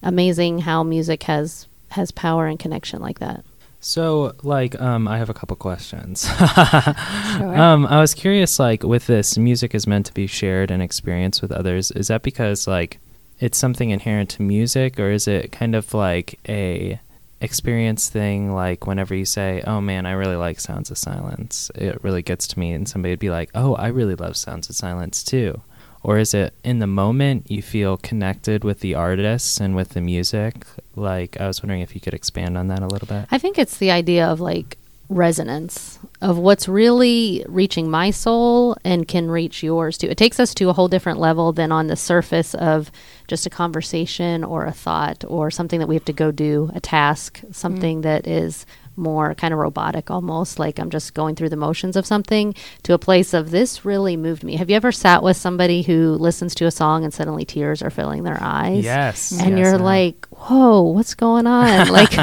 amazing 0.03 0.61
how 0.61 0.83
music 0.83 1.25
has 1.25 1.67
has 1.91 2.11
power 2.11 2.47
and 2.47 2.59
connection 2.59 3.01
like 3.01 3.19
that. 3.21 3.45
So, 3.79 4.35
like, 4.43 4.81
um, 4.81 5.07
I 5.07 5.19
have 5.19 5.31
a 5.31 5.35
couple 5.35 5.55
questions. 5.57 6.29
um, 6.41 7.87
I 7.87 8.01
was 8.01 8.15
curious, 8.15 8.59
like, 8.59 8.83
with 8.83 9.07
this, 9.07 9.39
music 9.39 9.77
is 9.77 9.87
meant 9.87 10.07
to 10.07 10.15
be 10.15 10.27
shared 10.27 10.73
and 10.73 10.83
experienced 10.83 11.41
with 11.41 11.53
others. 11.53 11.93
Is 11.93 12.09
that 12.09 12.23
because, 12.23 12.67
like, 12.67 12.99
it's 13.39 13.57
something 13.59 13.91
inherent 13.91 14.31
to 14.31 14.43
music, 14.43 14.99
or 14.99 15.11
is 15.11 15.29
it 15.29 15.53
kind 15.53 15.75
of 15.75 15.93
like 15.95 16.39
a 16.49 16.99
experience 17.41 18.09
thing? 18.09 18.55
Like, 18.55 18.87
whenever 18.87 19.15
you 19.15 19.25
say, 19.25 19.63
"Oh 19.67 19.81
man, 19.81 20.07
I 20.07 20.13
really 20.13 20.37
like 20.37 20.61
Sounds 20.61 20.91
of 20.91 20.99
Silence," 20.99 21.71
it 21.75 22.03
really 22.03 22.23
gets 22.23 22.47
to 22.49 22.59
me, 22.59 22.73
and 22.73 22.89
somebody 22.89 23.13
would 23.13 23.19
be 23.19 23.31
like, 23.31 23.51
"Oh, 23.55 23.75
I 23.75 23.89
really 23.89 24.15
love 24.15 24.37
Sounds 24.37 24.69
of 24.69 24.77
Silence 24.77 25.23
too." 25.23 25.61
Or 26.03 26.19
is 26.19 26.35
it 26.35 26.55
in 26.63 26.79
the 26.79 26.87
moment 26.87 27.51
you 27.51 27.63
feel 27.63 27.97
connected 27.97 28.63
with 28.63 28.79
the 28.79 28.95
artists 28.95 29.59
and 29.61 29.75
with 29.75 29.89
the 29.91 30.01
music? 30.01 30.65
Like, 30.95 31.37
I 31.41 31.49
was 31.49 31.63
wondering 31.63 31.81
if 31.81 31.97
you 31.97 32.01
could 32.01 32.15
expand 32.15 32.57
on 32.57 32.69
that 32.69 32.81
a 32.81 32.87
little 32.87 33.09
bit. 33.09 33.27
I 33.33 33.39
think 33.39 33.59
it's 33.59 33.79
the 33.79 33.91
idea 33.91 34.25
of 34.25 34.39
like 34.39 34.79
resonance 35.09 35.99
of 36.21 36.39
what's 36.39 36.69
really 36.69 37.45
reaching 37.49 37.91
my 37.91 38.11
soul 38.11 38.77
and 38.85 39.07
can 39.07 39.31
reach 39.31 39.63
yours 39.63 39.99
too. 39.99 40.09
It 40.09 40.17
takes 40.17 40.41
us 40.41 40.55
to 40.55 40.69
a 40.69 40.73
whole 40.73 40.89
different 40.89 41.19
level 41.19 41.53
than 41.53 41.73
on 41.73 41.87
the 41.87 41.97
surface 41.97 42.55
of 42.55 42.91
just 43.27 43.47
a 43.47 43.51
conversation 43.51 44.45
or 44.45 44.67
a 44.67 44.73
thought 44.73 45.25
or 45.27 45.51
something 45.51 45.81
that 45.81 45.87
we 45.87 45.95
have 45.95 46.05
to 46.07 46.13
go 46.13 46.31
do, 46.31 46.71
a 46.75 46.81
task, 46.81 47.41
something 47.53 48.03
that 48.03 48.27
is 48.27 48.67
more 48.97 49.35
kind 49.35 49.53
of 49.53 49.61
robotic 49.61 50.11
almost 50.11 50.59
like 50.59 50.79
I'm 50.79 50.91
just 50.91 51.15
going 51.15 51.35
through 51.35 51.51
the 51.51 51.57
motions 51.57 51.97
of 51.97 52.07
something 52.07 52.55
to 52.85 52.95
a 52.95 52.99
place 52.99 53.35
of 53.35 53.51
this 53.51 53.85
really 53.85 54.17
moved 54.17 54.43
me. 54.43 54.57
Have 54.57 54.71
you 54.71 54.77
ever 54.77 54.93
sat 54.93 55.23
with 55.23 55.37
somebody 55.37 55.83
who 55.83 56.13
listens 56.15 56.55
to 56.57 56.67
a 56.67 56.71
song 56.71 57.05
and 57.05 57.13
suddenly 57.13 57.45
tears 57.45 57.83
are 57.83 57.91
filling 57.91 58.23
their 58.23 58.39
eyes? 58.41 58.85
Yes. 58.85 59.33
and 59.33 59.59
yes, 59.59 59.59
you're 59.59 59.75
I 59.75 59.83
like, 59.83 60.27
"Whoa, 60.27 60.83
what's 60.83 61.15
going 61.15 61.47
on?" 61.47 61.67
Like, 61.97 62.17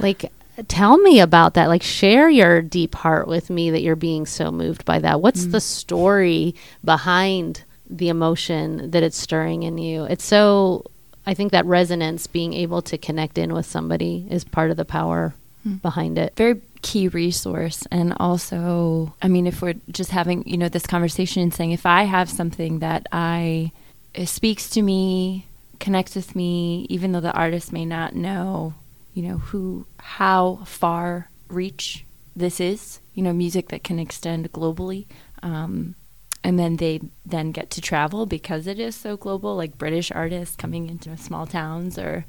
like, 0.00 0.32
tell 0.66 0.98
me 0.98 1.20
about 1.20 1.54
that. 1.54 1.68
Like, 1.68 1.82
share 1.82 2.28
your 2.28 2.62
deep 2.62 2.94
heart 2.94 3.28
with 3.28 3.48
me 3.48 3.70
that 3.70 3.82
you're 3.82 3.96
being 3.96 4.26
so 4.26 4.50
moved 4.50 4.84
by 4.84 4.98
that. 4.98 5.20
What's 5.20 5.46
mm. 5.46 5.52
the 5.52 5.60
story 5.60 6.54
behind 6.84 7.64
the 7.90 8.08
emotion 8.08 8.90
that 8.92 9.02
it's 9.02 9.16
stirring 9.16 9.62
in 9.64 9.78
you? 9.78 10.04
It's 10.04 10.24
so. 10.24 10.84
I 11.26 11.34
think 11.34 11.52
that 11.52 11.66
resonance, 11.66 12.26
being 12.26 12.54
able 12.54 12.80
to 12.82 12.96
connect 12.96 13.36
in 13.36 13.52
with 13.52 13.66
somebody, 13.66 14.26
is 14.30 14.42
part 14.42 14.70
of 14.70 14.76
the 14.76 14.86
power 14.86 15.34
behind 15.82 16.18
it. 16.18 16.34
very 16.36 16.60
key 16.82 17.08
resource 17.08 17.86
and 17.90 18.14
also 18.18 19.14
i 19.20 19.28
mean 19.28 19.46
if 19.46 19.60
we're 19.60 19.74
just 19.90 20.10
having 20.10 20.46
you 20.48 20.56
know 20.56 20.70
this 20.70 20.86
conversation 20.86 21.42
and 21.42 21.52
saying 21.52 21.72
if 21.72 21.84
i 21.84 22.04
have 22.04 22.30
something 22.30 22.78
that 22.78 23.06
i 23.12 23.70
it 24.14 24.26
speaks 24.26 24.70
to 24.70 24.80
me 24.80 25.46
connects 25.78 26.14
with 26.14 26.34
me 26.34 26.86
even 26.88 27.12
though 27.12 27.20
the 27.20 27.32
artist 27.32 27.72
may 27.72 27.84
not 27.84 28.14
know 28.14 28.72
you 29.12 29.22
know 29.22 29.36
who 29.38 29.84
how 29.98 30.60
far 30.64 31.28
reach 31.48 32.04
this 32.34 32.58
is 32.58 33.00
you 33.14 33.22
know 33.22 33.32
music 33.32 33.68
that 33.68 33.84
can 33.84 33.98
extend 33.98 34.50
globally 34.52 35.04
um, 35.42 35.94
and 36.42 36.58
then 36.58 36.76
they 36.76 37.00
then 37.26 37.52
get 37.52 37.70
to 37.70 37.80
travel 37.80 38.26
because 38.26 38.66
it 38.66 38.78
is 38.78 38.94
so 38.94 39.16
global 39.16 39.56
like 39.56 39.76
british 39.78 40.10
artists 40.10 40.56
coming 40.56 40.88
into 40.88 41.14
small 41.16 41.46
towns 41.46 41.98
or 41.98 42.24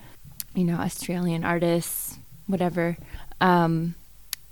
you 0.54 0.64
know 0.64 0.76
australian 0.76 1.44
artists 1.44 2.18
whatever. 2.52 2.98
Um, 3.40 3.96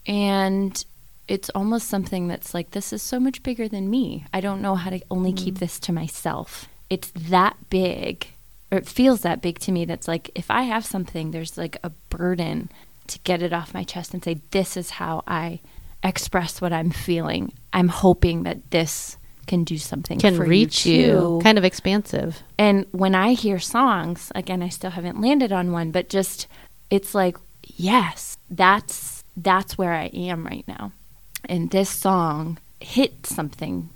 and 0.08 0.84
it's 1.28 1.50
almost 1.52 1.88
something 1.88 2.28
that's 2.28 2.54
like 2.54 2.72
this 2.72 2.92
is 2.92 3.04
so 3.04 3.20
much 3.20 3.44
bigger 3.44 3.68
than 3.68 3.90
me. 3.90 4.26
I 4.34 4.42
don't 4.42 4.62
know 4.62 4.76
how 4.76 4.90
to 4.90 5.00
only 5.12 5.34
keep 5.34 5.60
this 5.60 5.80
to 5.82 5.94
myself. 5.94 6.68
It's 6.90 7.12
that 7.12 7.58
big 7.70 8.28
or 8.72 8.80
it 8.80 8.88
feels 8.88 9.22
that 9.22 9.42
big 9.42 9.58
to 9.58 9.72
me 9.72 9.84
that's 9.84 10.08
like 10.08 10.30
if 10.36 10.52
i 10.52 10.62
have 10.62 10.86
something 10.86 11.32
there's 11.32 11.58
like 11.58 11.76
a 11.84 11.90
burden 12.12 12.70
to 13.08 13.18
get 13.24 13.42
it 13.42 13.52
off 13.52 13.74
my 13.74 13.84
chest 13.84 14.14
and 14.14 14.24
say 14.24 14.40
this 14.52 14.78
is 14.78 14.92
how 14.92 15.24
i 15.28 15.60
express 16.04 16.62
what 16.62 16.72
i'm 16.72 16.92
feeling. 16.92 17.52
I'm 17.74 17.88
hoping 17.88 18.44
that 18.44 18.70
this 18.72 19.18
can 19.50 19.66
do 19.66 19.78
something 19.78 20.20
Can 20.20 20.36
for 20.38 20.46
reach 20.46 20.86
you, 20.86 21.02
you, 21.02 21.40
kind 21.44 21.58
of 21.58 21.66
expansive. 21.66 22.44
And 22.58 22.86
when 22.92 23.16
I 23.16 23.34
hear 23.34 23.60
songs, 23.60 24.32
again, 24.36 24.64
I 24.64 24.70
still 24.70 24.92
haven't 24.92 25.20
landed 25.20 25.52
on 25.52 25.74
one, 25.74 25.92
but 25.92 26.08
just 26.08 26.48
it's 26.90 27.14
like, 27.14 27.36
yes, 27.76 28.38
that's 28.50 29.24
that's 29.36 29.78
where 29.78 29.94
I 29.94 30.06
am 30.14 30.46
right 30.46 30.66
now. 30.68 30.92
And 31.46 31.72
this 31.72 31.90
song 31.90 32.60
hit 32.80 33.26
something 33.26 33.90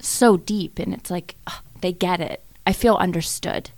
so 0.00 0.36
deep, 0.36 0.78
and 0.78 0.92
it's 0.92 1.10
like 1.10 1.34
ugh, 1.46 1.62
they 1.80 1.92
get 1.92 2.20
it. 2.20 2.42
I 2.66 2.72
feel 2.72 2.96
understood 2.96 3.70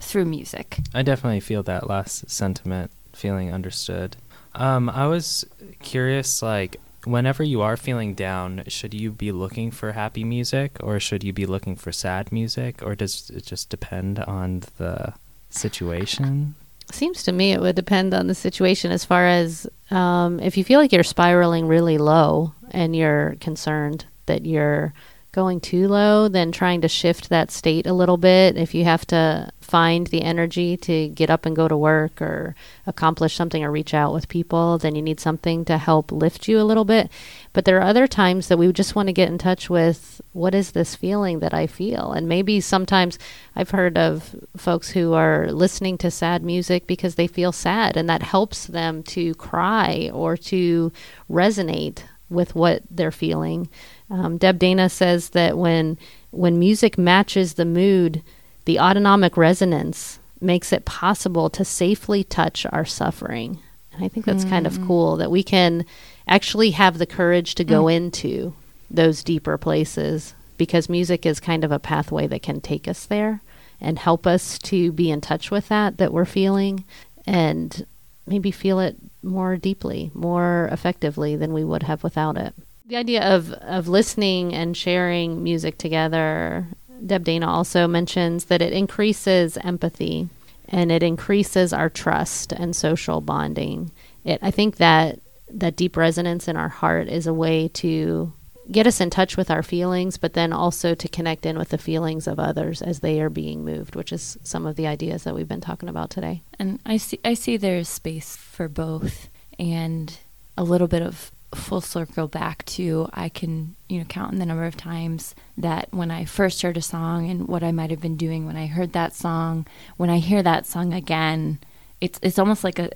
through 0.00 0.24
music. 0.24 0.78
I 0.94 1.02
definitely 1.02 1.40
feel 1.40 1.62
that 1.64 1.88
last 1.88 2.30
sentiment, 2.30 2.90
feeling 3.12 3.52
understood. 3.52 4.16
Um, 4.54 4.88
I 4.88 5.06
was 5.06 5.44
curious, 5.82 6.42
like, 6.42 6.76
whenever 7.06 7.44
you 7.44 7.62
are 7.62 7.76
feeling 7.76 8.14
down, 8.14 8.64
should 8.66 8.92
you 8.92 9.12
be 9.12 9.30
looking 9.30 9.70
for 9.70 9.92
happy 9.92 10.24
music 10.24 10.76
or 10.82 10.98
should 10.98 11.22
you 11.22 11.32
be 11.32 11.46
looking 11.46 11.76
for 11.76 11.92
sad 11.92 12.32
music, 12.32 12.82
or 12.82 12.94
does 12.94 13.30
it 13.30 13.46
just 13.46 13.70
depend 13.70 14.18
on 14.18 14.64
the 14.76 15.14
situation? 15.48 16.54
Seems 16.90 17.22
to 17.22 17.32
me 17.32 17.52
it 17.52 17.60
would 17.60 17.76
depend 17.76 18.12
on 18.12 18.26
the 18.26 18.34
situation 18.34 18.90
as 18.90 19.04
far 19.04 19.26
as 19.26 19.66
um, 19.90 20.40
if 20.40 20.56
you 20.56 20.64
feel 20.64 20.80
like 20.80 20.92
you're 20.92 21.04
spiraling 21.04 21.66
really 21.66 21.98
low 21.98 22.52
and 22.72 22.94
you're 22.94 23.36
concerned 23.40 24.04
that 24.26 24.44
you're 24.44 24.92
going 25.36 25.60
too 25.60 25.86
low, 25.86 26.28
then 26.28 26.50
trying 26.50 26.80
to 26.80 26.88
shift 26.88 27.28
that 27.28 27.50
state 27.50 27.86
a 27.86 27.92
little 27.92 28.16
bit. 28.16 28.56
If 28.56 28.74
you 28.74 28.84
have 28.84 29.06
to 29.08 29.52
find 29.60 30.06
the 30.06 30.22
energy 30.22 30.78
to 30.78 31.08
get 31.08 31.28
up 31.28 31.44
and 31.44 31.54
go 31.54 31.68
to 31.68 31.76
work 31.76 32.22
or 32.22 32.54
accomplish 32.86 33.34
something 33.34 33.62
or 33.62 33.70
reach 33.70 33.92
out 33.92 34.14
with 34.14 34.30
people, 34.30 34.78
then 34.78 34.94
you 34.94 35.02
need 35.02 35.20
something 35.20 35.66
to 35.66 35.76
help 35.76 36.10
lift 36.10 36.48
you 36.48 36.58
a 36.58 36.64
little 36.64 36.86
bit. 36.86 37.10
But 37.52 37.66
there 37.66 37.76
are 37.76 37.82
other 37.82 38.06
times 38.06 38.48
that 38.48 38.56
we 38.56 38.72
just 38.72 38.94
want 38.94 39.08
to 39.08 39.12
get 39.12 39.28
in 39.28 39.36
touch 39.36 39.68
with 39.68 40.22
what 40.32 40.54
is 40.54 40.70
this 40.70 40.94
feeling 40.94 41.40
that 41.40 41.52
I 41.52 41.66
feel? 41.66 42.12
And 42.12 42.26
maybe 42.26 42.58
sometimes 42.62 43.18
I've 43.54 43.70
heard 43.70 43.98
of 43.98 44.34
folks 44.56 44.92
who 44.92 45.12
are 45.12 45.52
listening 45.52 45.98
to 45.98 46.10
sad 46.10 46.42
music 46.42 46.86
because 46.86 47.16
they 47.16 47.26
feel 47.26 47.52
sad 47.52 47.98
and 47.98 48.08
that 48.08 48.22
helps 48.22 48.66
them 48.66 49.02
to 49.02 49.34
cry 49.34 50.10
or 50.14 50.38
to 50.48 50.92
resonate 51.30 52.04
with 52.28 52.54
what 52.54 52.82
they're 52.90 53.10
feeling. 53.10 53.68
Um, 54.10 54.38
Deb 54.38 54.58
Dana 54.58 54.88
says 54.88 55.30
that 55.30 55.56
when 55.56 55.98
when 56.30 56.58
music 56.58 56.98
matches 56.98 57.54
the 57.54 57.64
mood, 57.64 58.22
the 58.64 58.78
autonomic 58.78 59.36
resonance 59.36 60.18
makes 60.40 60.72
it 60.72 60.84
possible 60.84 61.48
to 61.50 61.64
safely 61.64 62.22
touch 62.22 62.66
our 62.70 62.84
suffering. 62.84 63.58
And 63.92 64.04
I 64.04 64.08
think 64.08 64.26
that's 64.26 64.44
kind 64.44 64.66
of 64.66 64.78
cool 64.86 65.16
that 65.16 65.30
we 65.30 65.42
can 65.42 65.86
actually 66.28 66.72
have 66.72 66.98
the 66.98 67.06
courage 67.06 67.54
to 67.54 67.64
go 67.64 67.88
into 67.88 68.54
those 68.90 69.24
deeper 69.24 69.56
places 69.56 70.34
because 70.58 70.88
music 70.88 71.24
is 71.24 71.40
kind 71.40 71.64
of 71.64 71.72
a 71.72 71.78
pathway 71.78 72.26
that 72.26 72.42
can 72.42 72.60
take 72.60 72.86
us 72.86 73.06
there 73.06 73.40
and 73.80 73.98
help 73.98 74.26
us 74.26 74.58
to 74.58 74.92
be 74.92 75.10
in 75.10 75.20
touch 75.20 75.50
with 75.50 75.68
that 75.68 75.98
that 75.98 76.12
we're 76.12 76.24
feeling 76.24 76.84
and 77.26 77.86
maybe 78.26 78.50
feel 78.50 78.80
it 78.80 78.96
more 79.22 79.56
deeply, 79.56 80.10
more 80.14 80.68
effectively 80.72 81.36
than 81.36 81.52
we 81.52 81.64
would 81.64 81.82
have 81.84 82.02
without 82.02 82.36
it. 82.36 82.54
The 82.86 82.96
idea 82.96 83.22
of, 83.22 83.52
of 83.52 83.88
listening 83.88 84.54
and 84.54 84.76
sharing 84.76 85.42
music 85.42 85.78
together, 85.78 86.66
Deb 87.04 87.24
Dana 87.24 87.48
also 87.48 87.86
mentions 87.86 88.46
that 88.46 88.62
it 88.62 88.72
increases 88.72 89.56
empathy 89.58 90.28
and 90.68 90.90
it 90.90 91.02
increases 91.02 91.72
our 91.72 91.88
trust 91.88 92.52
and 92.52 92.74
social 92.74 93.20
bonding. 93.20 93.90
It, 94.24 94.38
I 94.42 94.50
think 94.50 94.76
that 94.76 95.20
that 95.48 95.76
deep 95.76 95.96
resonance 95.96 96.48
in 96.48 96.56
our 96.56 96.68
heart 96.68 97.08
is 97.08 97.26
a 97.26 97.34
way 97.34 97.68
to 97.68 98.32
get 98.70 98.86
us 98.86 99.00
in 99.00 99.10
touch 99.10 99.36
with 99.36 99.50
our 99.50 99.62
feelings, 99.62 100.16
but 100.16 100.34
then 100.34 100.52
also 100.52 100.94
to 100.94 101.08
connect 101.08 101.46
in 101.46 101.58
with 101.58 101.70
the 101.70 101.78
feelings 101.78 102.26
of 102.26 102.38
others 102.38 102.82
as 102.82 103.00
they 103.00 103.20
are 103.20 103.30
being 103.30 103.64
moved, 103.64 103.94
which 103.94 104.12
is 104.12 104.36
some 104.42 104.66
of 104.66 104.76
the 104.76 104.86
ideas 104.86 105.24
that 105.24 105.34
we've 105.34 105.48
been 105.48 105.60
talking 105.60 105.88
about 105.88 106.10
today. 106.10 106.42
And 106.58 106.80
I 106.84 106.96
see 106.96 107.20
I 107.24 107.34
see 107.34 107.56
there's 107.56 107.88
space 107.88 108.36
for 108.36 108.68
both 108.68 109.28
and 109.58 110.16
a 110.56 110.64
little 110.64 110.88
bit 110.88 111.02
of 111.02 111.30
full 111.54 111.80
circle 111.80 112.28
back 112.28 112.64
to 112.64 113.08
I 113.14 113.28
can, 113.28 113.76
you 113.88 113.98
know, 113.98 114.04
count 114.04 114.32
on 114.32 114.38
the 114.38 114.46
number 114.46 114.64
of 114.64 114.76
times 114.76 115.34
that 115.56 115.88
when 115.92 116.10
I 116.10 116.24
first 116.24 116.60
heard 116.62 116.76
a 116.76 116.82
song 116.82 117.30
and 117.30 117.48
what 117.48 117.62
I 117.62 117.72
might 117.72 117.90
have 117.90 118.00
been 118.00 118.16
doing 118.16 118.46
when 118.46 118.56
I 118.56 118.66
heard 118.66 118.92
that 118.92 119.14
song, 119.14 119.66
when 119.96 120.10
I 120.10 120.18
hear 120.18 120.42
that 120.42 120.66
song 120.66 120.92
again, 120.92 121.58
it's 122.00 122.18
it's 122.22 122.38
almost 122.38 122.64
like 122.64 122.78
a 122.78 122.90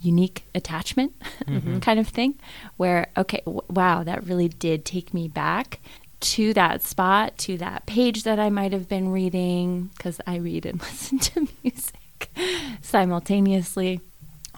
unique 0.00 0.44
attachment 0.54 1.12
kind 1.82 1.98
of 1.98 2.08
thing 2.08 2.34
where 2.76 3.08
okay, 3.16 3.40
w- 3.44 3.60
wow, 3.68 4.02
that 4.04 4.24
really 4.24 4.48
did 4.48 4.84
take 4.84 5.12
me 5.12 5.28
back 5.28 5.80
to 6.20 6.52
that 6.54 6.82
spot, 6.82 7.38
to 7.38 7.56
that 7.58 7.86
page 7.86 8.24
that 8.24 8.40
I 8.40 8.50
might 8.50 8.72
have 8.72 8.88
been 8.88 9.10
reading 9.10 9.90
cuz 9.98 10.20
I 10.26 10.36
read 10.36 10.66
and 10.66 10.80
listen 10.88 11.18
to 11.20 11.48
music 11.62 12.30
simultaneously. 12.82 14.00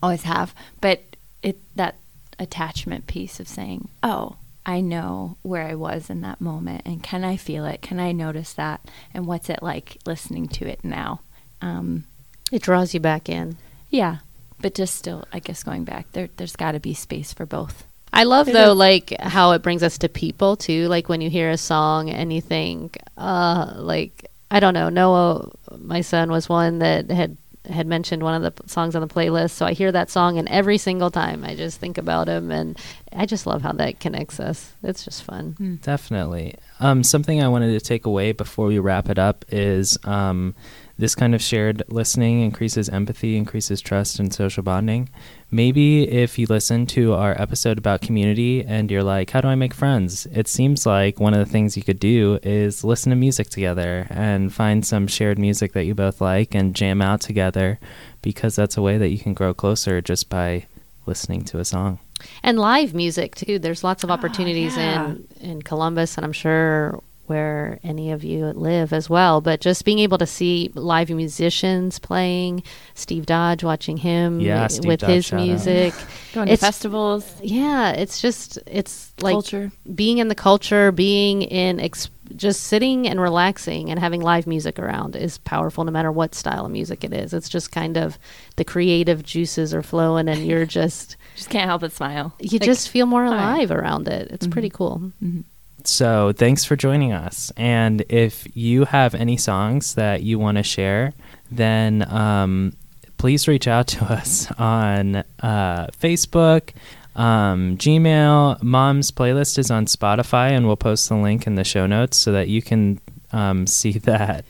Always 0.03 0.22
have, 0.22 0.55
but 0.81 1.03
it 1.42 1.59
that 1.76 1.96
attachment 2.38 3.07
piece 3.07 3.38
of 3.40 3.46
saying, 3.48 3.88
"Oh, 4.03 4.37
I 4.64 4.81
know 4.81 5.37
where 5.42 5.66
I 5.66 5.74
was 5.74 6.09
in 6.09 6.22
that 6.22 6.40
moment, 6.40 6.83
and 6.87 7.03
can 7.03 7.22
I 7.24 7.37
feel 7.37 7.66
it? 7.66 7.83
Can 7.83 8.00
I 8.00 8.12
notice 8.12 8.55
that? 8.55 8.81
And 9.12 9.26
what's 9.26 9.50
it 9.50 9.62
like 9.62 9.98
listening 10.07 10.48
to 10.48 10.66
it 10.66 10.83
now?" 10.85 11.20
Um, 11.61 12.05
It 12.50 12.62
draws 12.62 12.94
you 12.94 13.00
back 13.00 13.29
in. 13.29 13.59
yeah, 13.90 14.18
but 14.61 14.75
just 14.75 14.96
still, 14.96 15.25
I 15.33 15.38
guess 15.38 15.62
going 15.62 15.85
back 15.85 16.11
there, 16.12 16.29
there's 16.37 16.57
got 16.57 16.73
to 16.73 16.81
be 16.81 16.94
space 16.94 17.33
for 17.33 17.46
both. 17.46 17.85
I 18.12 18.25
love 18.25 18.46
though, 18.46 18.73
like 18.73 19.14
how 19.20 19.53
it 19.53 19.62
brings 19.62 19.83
us 19.83 19.99
to 19.99 20.09
people 20.09 20.57
too. 20.57 20.88
Like 20.88 21.09
when 21.09 21.20
you 21.20 21.31
hear 21.31 21.51
a 21.51 21.57
song 21.57 22.11
and 22.11 22.33
you 22.33 22.40
think, 22.40 22.99
uh, 23.16 23.75
like 23.77 24.27
I 24.51 24.59
don't 24.61 24.75
know, 24.75 24.88
Noah, 24.88 25.49
my 25.79 26.01
son 26.01 26.31
was 26.31 26.49
one 26.49 26.81
that 26.81 27.11
had 27.11 27.37
had 27.68 27.87
mentioned 27.87 28.23
one 28.23 28.35
of 28.35 28.42
the 28.42 28.51
p- 28.51 28.68
songs 28.68 28.96
on 28.96 29.03
the 29.03 29.07
playlist. 29.07 29.51
So 29.51 29.64
I 29.66 29.75
hear 29.75 29.92
that 29.92 30.11
song, 30.11 30.38
and 30.38 30.49
every 30.49 30.79
single 30.79 31.11
time 31.11 31.44
I 31.44 31.55
just 31.55 31.79
think 31.79 31.99
about 31.99 32.27
him, 32.27 32.51
and 32.51 32.77
I 33.12 33.27
just 33.27 33.46
love 33.46 33.62
how 33.62 33.73
that 33.73 34.01
connects 34.01 34.40
us. 34.40 34.73
It's 34.83 35.05
just 35.05 35.23
fun. 35.23 35.79
Definitely. 35.83 36.57
Um, 36.81 37.05
something 37.05 37.42
I 37.42 37.49
wanted 37.49 37.79
to 37.79 37.81
take 37.81 38.07
away 38.07 38.33
before 38.33 38.66
we 38.66 38.79
wrap 38.79 39.09
it 39.09 39.18
up 39.18 39.44
is 39.51 39.99
um, 40.05 40.55
this 41.00 41.14
kind 41.14 41.34
of 41.34 41.40
shared 41.40 41.82
listening 41.88 42.42
increases 42.42 42.90
empathy, 42.90 43.36
increases 43.36 43.80
trust, 43.80 44.20
and 44.20 44.32
social 44.32 44.62
bonding. 44.62 45.08
Maybe 45.50 46.06
if 46.06 46.38
you 46.38 46.46
listen 46.46 46.84
to 46.88 47.14
our 47.14 47.40
episode 47.40 47.78
about 47.78 48.02
community 48.02 48.62
and 48.64 48.90
you're 48.90 49.02
like, 49.02 49.30
how 49.30 49.40
do 49.40 49.48
I 49.48 49.54
make 49.54 49.72
friends? 49.72 50.26
It 50.26 50.46
seems 50.46 50.84
like 50.84 51.18
one 51.18 51.32
of 51.32 51.40
the 51.40 51.50
things 51.50 51.76
you 51.76 51.82
could 51.82 51.98
do 51.98 52.38
is 52.42 52.84
listen 52.84 53.10
to 53.10 53.16
music 53.16 53.48
together 53.48 54.06
and 54.10 54.52
find 54.52 54.86
some 54.86 55.06
shared 55.06 55.38
music 55.38 55.72
that 55.72 55.86
you 55.86 55.94
both 55.94 56.20
like 56.20 56.54
and 56.54 56.76
jam 56.76 57.00
out 57.00 57.22
together 57.22 57.80
because 58.20 58.54
that's 58.54 58.76
a 58.76 58.82
way 58.82 58.98
that 58.98 59.08
you 59.08 59.18
can 59.18 59.32
grow 59.32 59.54
closer 59.54 60.02
just 60.02 60.28
by 60.28 60.66
listening 61.06 61.44
to 61.44 61.58
a 61.58 61.64
song. 61.64 61.98
and 62.42 62.58
live 62.58 62.92
music 62.94 63.34
too. 63.34 63.58
There's 63.58 63.82
lots 63.82 64.04
of 64.04 64.10
ah, 64.10 64.14
opportunities 64.14 64.76
yeah. 64.76 65.06
in 65.06 65.26
in 65.40 65.62
Columbus, 65.62 66.16
and 66.16 66.24
I'm 66.24 66.32
sure 66.34 67.02
where 67.31 67.79
any 67.83 68.11
of 68.11 68.23
you 68.25 68.45
live 68.47 68.93
as 68.93 69.09
well. 69.09 69.40
But 69.40 69.61
just 69.62 69.87
being 69.87 70.01
able 70.01 70.19
to 70.19 70.27
see 70.27 70.71
live 70.75 71.09
musicians 71.09 71.99
playing, 71.99 72.62
Steve 72.95 73.25
Dodge, 73.25 73.64
watching 73.64 73.97
him 73.97 74.40
Yeah, 74.40 74.66
Steve 74.66 74.85
with 74.87 75.01
Dodge, 75.01 75.31
his 75.31 75.33
music. 75.33 75.95
Going 76.35 76.49
to 76.49 76.57
festivals, 76.59 77.25
Yeah, 77.43 77.93
it's 77.93 78.21
just 78.21 78.59
it's 78.66 79.12
like 79.23 79.33
culture. 79.33 79.73
being 79.95 80.19
in 80.19 80.29
the 80.29 80.35
culture, 80.35 80.93
being 80.93 81.40
in 81.43 81.81
ex- 81.81 82.11
just 82.37 82.64
sitting 82.64 83.09
and 83.09 83.21
relaxing 83.21 83.90
and 83.90 83.99
having 83.99 84.21
live 84.21 84.47
music 84.47 84.79
around 84.79 85.16
is 85.16 85.38
powerful 85.38 85.83
no 85.85 85.90
matter 85.90 86.12
what 86.12 86.35
style 86.35 86.64
of 86.66 86.71
music 86.71 87.03
it 87.03 87.12
is. 87.12 87.33
It's 87.35 87.49
just 87.49 87.73
kind 87.73 87.97
of 87.97 88.19
the 88.57 88.64
creative 88.64 89.25
juices 89.25 89.75
are 89.75 89.83
flowing 89.83 90.29
and 90.29 90.47
you're 90.47 90.66
just 90.81 91.16
Just 91.35 91.51
can't 91.51 91.66
help 91.69 91.81
but 91.81 91.93
smile. 91.93 92.33
you 92.38 92.59
Like, 92.61 92.66
just 92.69 92.88
feel 92.90 93.07
more 93.07 93.25
all 93.25 93.33
right. 93.33 93.38
alive 93.57 93.71
around 93.73 94.07
it. 94.09 94.31
It's 94.31 94.47
pretty 94.47 94.69
mm-hmm. 94.69 94.77
cool. 94.77 95.12
Mm-hmm. 95.23 95.40
So 95.87 96.33
thanks 96.33 96.64
for 96.64 96.77
joining 96.77 97.12
us. 97.12 97.53
And 97.57 98.05
if 98.09 98.47
you 98.55 98.85
have 98.85 99.14
any 99.14 99.37
songs 99.37 99.95
that 99.95 100.23
you 100.23 100.38
want 100.38 100.57
to 100.57 100.62
share, 100.62 101.12
then 101.51 102.11
um, 102.11 102.75
please 103.19 103.49
reach 103.49 103.69
out 103.69 103.87
to 103.88 104.05
us 104.12 104.51
on 104.59 105.16
uh, 105.43 105.88
Facebook, 106.01 106.71
um, 107.16 107.77
Gmail. 107.77 108.62
Mom's 108.62 109.11
playlist 109.11 109.59
is 109.59 109.71
on 109.71 109.87
Spotify, 109.87 110.51
and 110.51 110.66
we'll 110.66 110.77
post 110.77 111.09
the 111.09 111.16
link 111.16 111.47
in 111.47 111.55
the 111.55 111.64
show 111.64 111.87
notes 111.87 112.16
so 112.16 112.33
that 112.33 112.49
you 112.49 112.62
can 112.62 113.01
um, 113.33 113.66
see 113.79 113.93
that. 113.93 114.45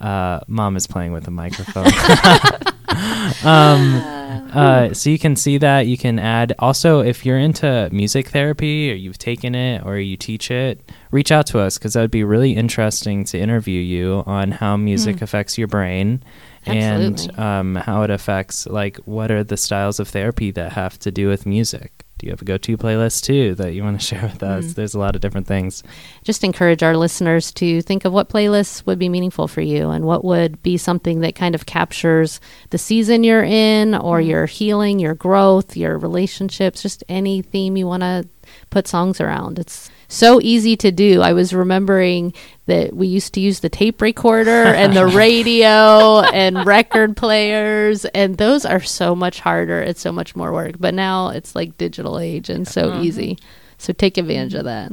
Uh, 0.00 0.40
Mom 0.46 0.76
is 0.76 0.86
playing 0.86 1.12
with 1.12 1.26
a 1.26 1.30
microphone. 1.30 1.86
uh, 4.56 4.94
so 4.94 5.10
you 5.10 5.18
can 5.18 5.36
see 5.36 5.58
that. 5.58 5.86
You 5.86 5.98
can 5.98 6.18
add. 6.18 6.54
Also, 6.58 7.00
if 7.00 7.26
you're 7.26 7.38
into 7.38 7.88
music 7.92 8.28
therapy 8.28 8.90
or 8.90 8.94
you've 8.94 9.18
taken 9.18 9.54
it 9.54 9.84
or 9.84 9.98
you 9.98 10.16
teach 10.16 10.50
it, 10.50 10.92
reach 11.10 11.30
out 11.30 11.46
to 11.48 11.58
us 11.58 11.78
because 11.78 11.92
that 11.94 12.00
would 12.00 12.10
be 12.10 12.24
really 12.24 12.56
interesting 12.56 13.24
to 13.24 13.38
interview 13.38 13.80
you 13.80 14.22
on 14.26 14.52
how 14.52 14.76
music 14.76 15.20
affects 15.22 15.58
your 15.58 15.68
brain 15.68 16.22
and 16.64 17.38
um, 17.38 17.76
how 17.76 18.02
it 18.02 18.10
affects, 18.10 18.66
like, 18.66 18.96
what 18.98 19.30
are 19.30 19.44
the 19.44 19.56
styles 19.56 20.00
of 20.00 20.08
therapy 20.08 20.50
that 20.52 20.72
have 20.72 20.98
to 21.00 21.10
do 21.10 21.28
with 21.28 21.46
music. 21.46 22.05
Do 22.18 22.26
you 22.26 22.30
have 22.32 22.40
a 22.40 22.46
go-to 22.46 22.78
playlist 22.78 23.24
too 23.24 23.54
that 23.56 23.74
you 23.74 23.82
want 23.82 24.00
to 24.00 24.06
share 24.06 24.22
with 24.22 24.42
us? 24.42 24.64
Mm-hmm. 24.64 24.72
There's 24.72 24.94
a 24.94 24.98
lot 24.98 25.14
of 25.14 25.20
different 25.20 25.46
things. 25.46 25.82
Just 26.24 26.44
encourage 26.44 26.82
our 26.82 26.96
listeners 26.96 27.52
to 27.52 27.82
think 27.82 28.04
of 28.04 28.12
what 28.12 28.28
playlists 28.28 28.86
would 28.86 28.98
be 28.98 29.08
meaningful 29.08 29.48
for 29.48 29.60
you 29.60 29.90
and 29.90 30.04
what 30.04 30.24
would 30.24 30.62
be 30.62 30.76
something 30.76 31.20
that 31.20 31.34
kind 31.34 31.54
of 31.54 31.66
captures 31.66 32.40
the 32.70 32.78
season 32.78 33.22
you're 33.22 33.44
in 33.44 33.94
or 33.94 34.20
mm-hmm. 34.20 34.30
your 34.30 34.46
healing, 34.46 34.98
your 34.98 35.14
growth, 35.14 35.76
your 35.76 35.98
relationships, 35.98 36.82
just 36.82 37.04
any 37.08 37.42
theme 37.42 37.76
you 37.76 37.86
want 37.86 38.02
to 38.02 38.26
put 38.70 38.88
songs 38.88 39.20
around. 39.20 39.58
It's 39.58 39.90
so 40.08 40.40
easy 40.40 40.76
to 40.76 40.90
do. 40.90 41.22
I 41.22 41.32
was 41.32 41.52
remembering 41.52 42.32
that 42.66 42.94
we 42.94 43.06
used 43.06 43.34
to 43.34 43.40
use 43.40 43.60
the 43.60 43.68
tape 43.68 44.00
recorder 44.00 44.64
and 44.64 44.96
the 44.96 45.06
radio 45.24 46.20
and 46.20 46.66
record 46.66 47.16
players, 47.16 48.04
and 48.06 48.36
those 48.38 48.64
are 48.64 48.80
so 48.80 49.14
much 49.14 49.40
harder. 49.40 49.80
It's 49.80 50.00
so 50.00 50.12
much 50.12 50.36
more 50.36 50.52
work. 50.52 50.76
But 50.78 50.94
now 50.94 51.28
it's 51.28 51.54
like 51.54 51.78
digital 51.78 52.18
age 52.18 52.50
and 52.50 52.66
so 52.66 53.00
easy. 53.00 53.38
So 53.78 53.92
take 53.92 54.16
advantage 54.16 54.54
of 54.54 54.64
that. 54.64 54.92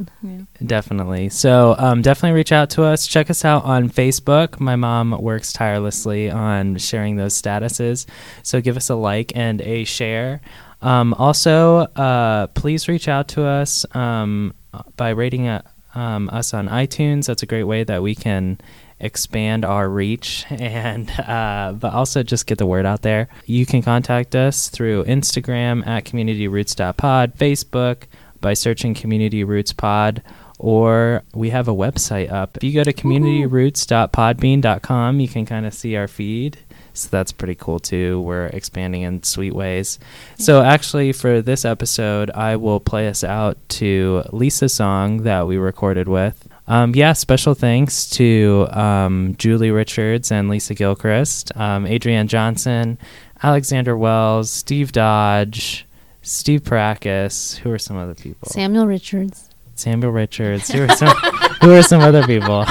Definitely. 0.64 1.30
So 1.30 1.74
um, 1.78 2.02
definitely 2.02 2.36
reach 2.36 2.52
out 2.52 2.70
to 2.70 2.82
us. 2.82 3.06
Check 3.06 3.30
us 3.30 3.44
out 3.44 3.64
on 3.64 3.88
Facebook. 3.88 4.60
My 4.60 4.76
mom 4.76 5.12
works 5.22 5.52
tirelessly 5.52 6.30
on 6.30 6.76
sharing 6.76 7.16
those 7.16 7.40
statuses. 7.40 8.06
So 8.42 8.60
give 8.60 8.76
us 8.76 8.90
a 8.90 8.94
like 8.94 9.32
and 9.34 9.62
a 9.62 9.84
share. 9.84 10.42
Um, 10.82 11.14
also, 11.14 11.78
uh, 11.78 12.48
please 12.48 12.88
reach 12.88 13.08
out 13.08 13.28
to 13.28 13.44
us 13.44 13.86
um, 13.96 14.52
by 14.96 15.10
rating 15.10 15.48
uh, 15.48 15.62
um, 15.94 16.28
us 16.30 16.54
on 16.54 16.68
iTunes. 16.68 17.26
That's 17.26 17.42
a 17.42 17.46
great 17.46 17.64
way 17.64 17.84
that 17.84 18.02
we 18.02 18.14
can 18.14 18.58
expand 19.00 19.64
our 19.64 19.88
reach 19.88 20.44
and 20.50 21.10
uh, 21.20 21.74
but 21.78 21.92
also 21.92 22.22
just 22.22 22.46
get 22.46 22.58
the 22.58 22.66
word 22.66 22.86
out 22.86 23.02
there. 23.02 23.28
You 23.46 23.66
can 23.66 23.82
contact 23.82 24.34
us 24.34 24.68
through 24.68 25.04
instagram 25.04 25.86
at 25.86 26.04
communityroots.pod 26.04 27.36
facebook 27.36 28.04
by 28.40 28.54
searching 28.54 28.94
community 28.94 29.44
roots 29.44 29.72
pod 29.72 30.22
or 30.58 31.22
we 31.34 31.50
have 31.50 31.66
a 31.66 31.74
website 31.74 32.30
up. 32.32 32.56
If 32.56 32.64
you 32.64 32.72
go 32.72 32.84
to 32.84 32.92
communityroots.podbean.com 32.92 35.20
you 35.20 35.28
can 35.28 35.46
kind 35.46 35.66
of 35.66 35.74
see 35.74 35.96
our 35.96 36.08
feed 36.08 36.58
so 36.94 37.08
that's 37.10 37.32
pretty 37.32 37.54
cool 37.54 37.78
too 37.78 38.20
we're 38.22 38.46
expanding 38.46 39.02
in 39.02 39.22
sweet 39.22 39.54
ways 39.54 39.98
so 40.38 40.62
actually 40.62 41.12
for 41.12 41.42
this 41.42 41.64
episode 41.64 42.30
i 42.30 42.56
will 42.56 42.80
play 42.80 43.08
us 43.08 43.22
out 43.22 43.58
to 43.68 44.22
lisa's 44.32 44.72
song 44.72 45.24
that 45.24 45.46
we 45.46 45.56
recorded 45.56 46.08
with 46.08 46.48
um, 46.66 46.94
yeah, 46.94 47.12
special 47.12 47.52
thanks 47.54 48.08
to 48.10 48.66
um, 48.70 49.34
Julie 49.36 49.70
Richards 49.70 50.32
and 50.32 50.48
Lisa 50.48 50.74
Gilchrist, 50.74 51.54
um, 51.56 51.86
Adrienne 51.86 52.26
Johnson, 52.26 52.96
Alexander 53.42 53.96
Wells, 53.96 54.50
Steve 54.50 54.90
Dodge, 54.92 55.86
Steve 56.22 56.62
Parakis. 56.62 57.56
Who 57.58 57.70
are 57.70 57.78
some 57.78 57.98
other 57.98 58.14
people? 58.14 58.48
Samuel 58.48 58.86
Richards. 58.86 59.50
Samuel 59.74 60.12
Richards. 60.12 60.70
Who 60.70 60.84
are 60.84 60.96
some? 60.96 61.14
who 61.64 61.72
are 61.72 61.82
some 61.82 62.00
other 62.00 62.22
people? 62.26 62.64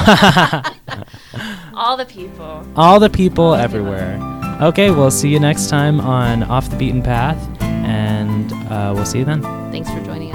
All 1.75 1.97
the 1.97 2.05
people. 2.07 2.67
All 2.75 2.99
the 2.99 3.09
people 3.09 3.55
everywhere. 3.55 4.19
Okay, 4.61 4.91
we'll 4.91 5.11
see 5.11 5.29
you 5.29 5.39
next 5.39 5.69
time 5.69 5.99
on 5.99 6.43
Off 6.43 6.69
the 6.69 6.75
Beaten 6.77 7.01
Path, 7.01 7.37
and 7.61 8.53
uh, 8.71 8.93
we'll 8.95 9.05
see 9.05 9.19
you 9.19 9.25
then. 9.25 9.41
Thanks 9.71 9.89
for 9.89 9.99
joining 10.05 10.29